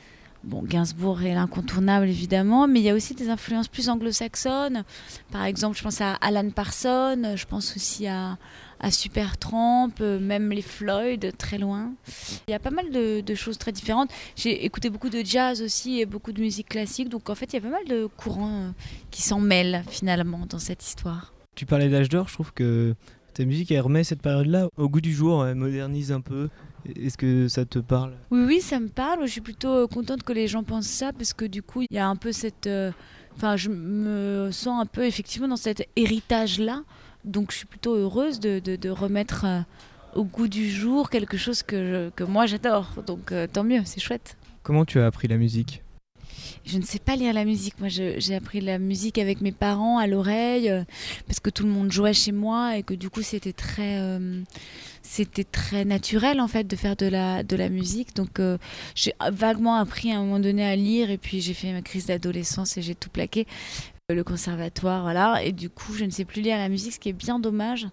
[0.43, 4.85] Bon, Gainsbourg est l'incontournable évidemment, mais il y a aussi des influences plus anglo-saxonnes.
[5.33, 8.37] Par exemple, je pense à Alan Parsons, je pense aussi à,
[8.85, 11.95] à Supertramp, euh, même les Floyd, très loin.
[12.47, 14.11] Il y a pas mal de, de choses très différentes.
[14.37, 17.55] J'ai écouté beaucoup de jazz aussi et beaucoup de musique classique, donc en fait, il
[17.55, 18.71] y a pas mal de courants euh,
[19.11, 21.33] qui s'en mêlent finalement dans cette histoire.
[21.55, 22.95] Tu parlais d'âge d'or, je trouve que
[23.33, 26.51] ta musique elle remet cette période-là au goût du jour, elle modernise un peu.
[26.85, 28.13] Est-ce que ça te parle?
[28.31, 29.25] Oui, oui, ça me parle.
[29.25, 31.89] Je suis plutôt euh, contente que les gens pensent ça parce que du coup, il
[31.91, 32.69] y a un peu cette.
[33.35, 36.83] Enfin, je me sens un peu effectivement dans cet héritage-là.
[37.25, 39.61] Donc, je suis plutôt heureuse de, de- de remettre euh,
[40.15, 42.91] au goût du jour quelque chose que, je- que moi j'adore.
[43.07, 44.37] Donc, euh, tant mieux, c'est chouette.
[44.63, 45.83] Comment tu as appris la musique?
[46.67, 47.79] Je ne sais pas lire la musique.
[47.79, 50.83] Moi, j'ai appris la musique avec mes parents à l'oreille euh,
[51.27, 54.41] parce que tout le monde jouait chez moi et que du coup, c'était très, euh,
[55.03, 58.17] c'était très naturel en fait de faire de la, de la musique.
[58.17, 58.57] Donc, euh,
[58.95, 62.07] j'ai vaguement appris à un moment donné à lire et puis j'ai fait ma crise
[62.07, 63.47] d'adolescence et j'ai tout plaqué.
[64.13, 65.43] Le conservatoire, voilà.
[65.43, 67.87] Et du coup, je ne sais plus lire la musique, ce qui est bien dommage.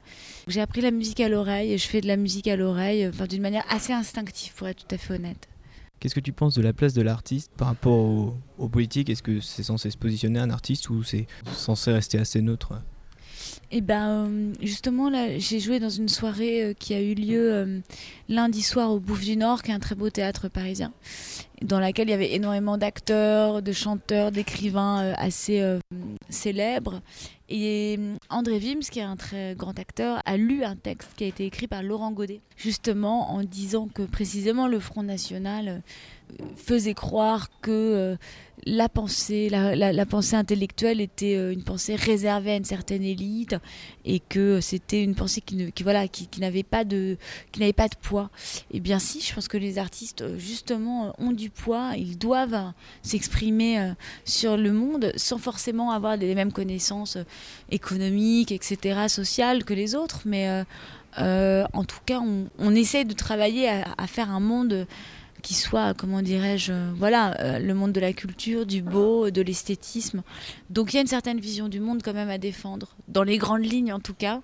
[0.46, 3.28] J'ai appris la musique à l'oreille et je fais de la musique à l'oreille, enfin,
[3.28, 5.48] d'une manière assez instinctive, pour être tout à fait honnête.
[6.02, 9.24] Qu'est-ce que tu penses de la place de l'artiste par rapport au- aux politiques Est-ce
[9.24, 12.74] que c'est censé se positionner un artiste ou c'est censé rester assez neutre?
[13.74, 17.54] Et ben euh, justement là, j'ai joué dans une soirée euh, qui a eu lieu
[17.54, 17.80] euh,
[18.28, 20.92] lundi soir au Bouffe du Nord, qui est un très beau théâtre parisien,
[21.62, 25.80] dans laquelle il y avait énormément d'acteurs, de chanteurs, d'écrivains assez
[26.30, 27.02] célèbres.
[27.48, 28.00] Et
[28.30, 31.46] André Wims, qui est un très grand acteur, a lu un texte qui a été
[31.46, 35.82] écrit par Laurent Godet, justement en disant que précisément le Front National
[36.56, 38.16] faisait croire que euh,
[38.66, 43.56] la pensée, la, pensée intellectuelle était euh, une pensée réservée à une certaine élite
[44.06, 47.18] et que c'était une pensée qui, ne- qui, voilà, qui, n'avait pas de,
[47.52, 48.30] qui n'avait pas de poids.
[48.72, 52.54] Et bien si, je pense que les artistes euh, justement ont du poids, ils doivent
[52.54, 52.70] euh,
[53.02, 53.94] s'exprimer
[54.26, 57.18] sur le monde sans forcément avoir les mêmes connaissances
[57.70, 60.64] économiques, etc., sociales que les autres, mais
[61.18, 62.22] en tout cas,
[62.60, 64.88] on, essaie de travailler à faire un monde
[65.42, 69.42] qui soit, comment dirais-je, euh, voilà, euh, le monde de la culture, du beau, de
[69.42, 70.24] l'esthétisme.
[70.70, 73.38] Donc il y a une certaine vision du monde quand même à défendre, dans les
[73.38, 74.42] grandes lignes en tout cas.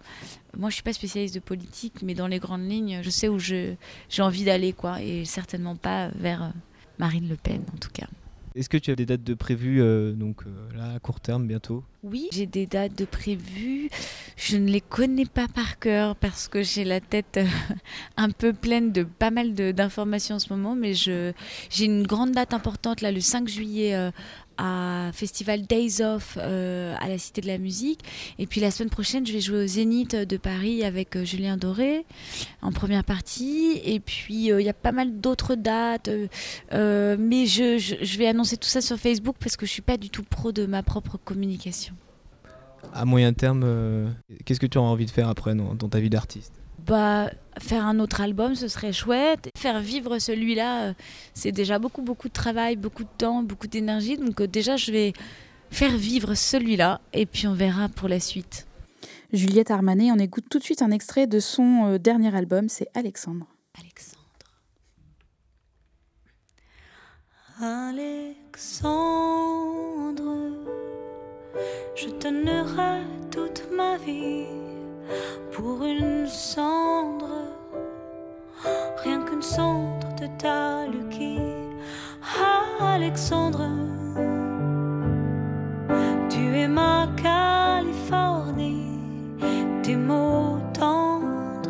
[0.57, 3.37] Moi, je suis pas spécialiste de politique, mais dans les grandes lignes, je sais où
[3.37, 3.77] j'ai
[4.19, 6.49] envie d'aller, quoi, et certainement pas vers euh,
[6.97, 8.07] Marine Le Pen, en tout cas.
[8.57, 11.45] Est-ce que tu as des dates de prévues euh, donc euh, là à court terme
[11.45, 11.83] bientôt?
[12.01, 13.87] Oui, j'ai des dates de prévues.
[14.35, 17.45] Je ne les connais pas par cœur parce que j'ai la tête euh,
[18.17, 20.75] un peu pleine de pas mal d'informations en ce moment.
[20.75, 21.33] Mais j'ai
[21.79, 24.11] une grande date importante là, le 5 juillet
[24.57, 28.01] à Festival Days Off euh, à la Cité de la Musique.
[28.39, 31.57] Et puis la semaine prochaine, je vais jouer au Zénith de Paris avec euh, Julien
[31.57, 32.05] Doré
[32.61, 33.79] en première partie.
[33.83, 36.09] Et puis euh, il y a pas mal d'autres dates.
[36.71, 40.09] mais je, je, vais annoncer tout ça sur Facebook parce que je suis pas du
[40.09, 41.93] tout pro de ma propre communication.
[42.93, 44.13] À moyen terme,
[44.45, 46.53] qu'est-ce que tu as envie de faire après dans ta vie d'artiste?
[46.87, 49.49] Bah, faire un autre album, ce serait chouette.
[49.57, 50.93] Faire vivre celui-là, euh,
[51.33, 54.17] c'est déjà beaucoup, beaucoup de travail, beaucoup de temps, beaucoup d'énergie.
[54.17, 55.13] Donc euh, déjà, je vais
[55.69, 58.67] faire vivre celui-là et puis on verra pour la suite.
[59.33, 62.87] Juliette Armanet, on écoute tout de suite un extrait de son euh, dernier album, c'est
[62.93, 63.47] Alexandre.
[63.77, 64.17] Alexandre.
[67.59, 68.37] Alexandre,
[71.95, 74.66] Je donnerai toute ma vie
[75.51, 77.29] pour une cendre,
[79.03, 81.39] rien qu'une cendre de ta Lucky.
[82.79, 83.69] Alexandre,
[86.29, 88.99] tu es ma Californie,
[89.83, 91.69] tes mots tendres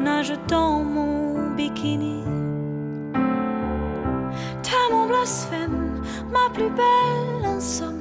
[0.00, 2.22] nagent dans mon bikini.
[4.62, 6.02] T'as mon blasphème,
[6.32, 7.97] ma plus belle insomnie.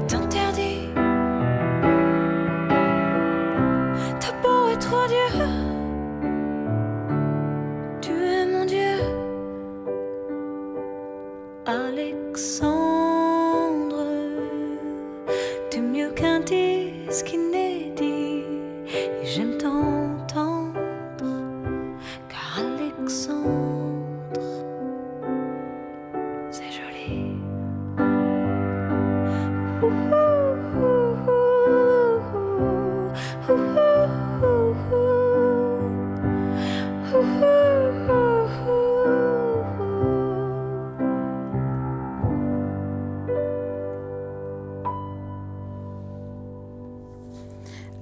[0.00, 0.23] Don't.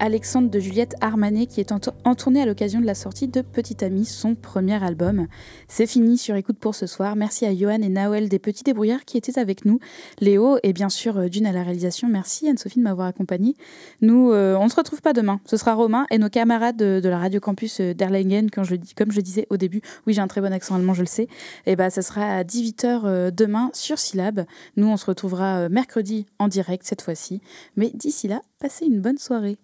[0.02, 1.78] Alexandre de Juliette Armanet qui est en,
[2.16, 5.28] tournée à l'occasion de la sortie de Petit Ami, son premier album.
[5.68, 7.14] C'est fini sur Écoute pour ce soir.
[7.14, 9.78] Merci à Johan et Naël des Petits Débrouillards qui étaient avec nous.
[10.20, 12.08] Léo et bien sûr euh, Dune à la réalisation.
[12.08, 13.54] Merci Anne-Sophie de m'avoir accompagnée.
[14.00, 15.40] Nous, euh, on ne se retrouve pas demain.
[15.44, 19.12] Ce sera Romain et nos camarades de, la Radio Campus euh, d'Erlangen, quand je, comme
[19.12, 19.82] je disais au début.
[20.08, 21.28] Oui, j'ai un très bon accent allemand, je le sais.
[21.64, 24.46] Et ben, ça sera à 18h demain sur Syllab.
[24.76, 27.40] Nous, on se retrouvera mercredi en direct cette fois-ci.
[27.76, 29.58] Mais d'ici là, passez une bonne soirée.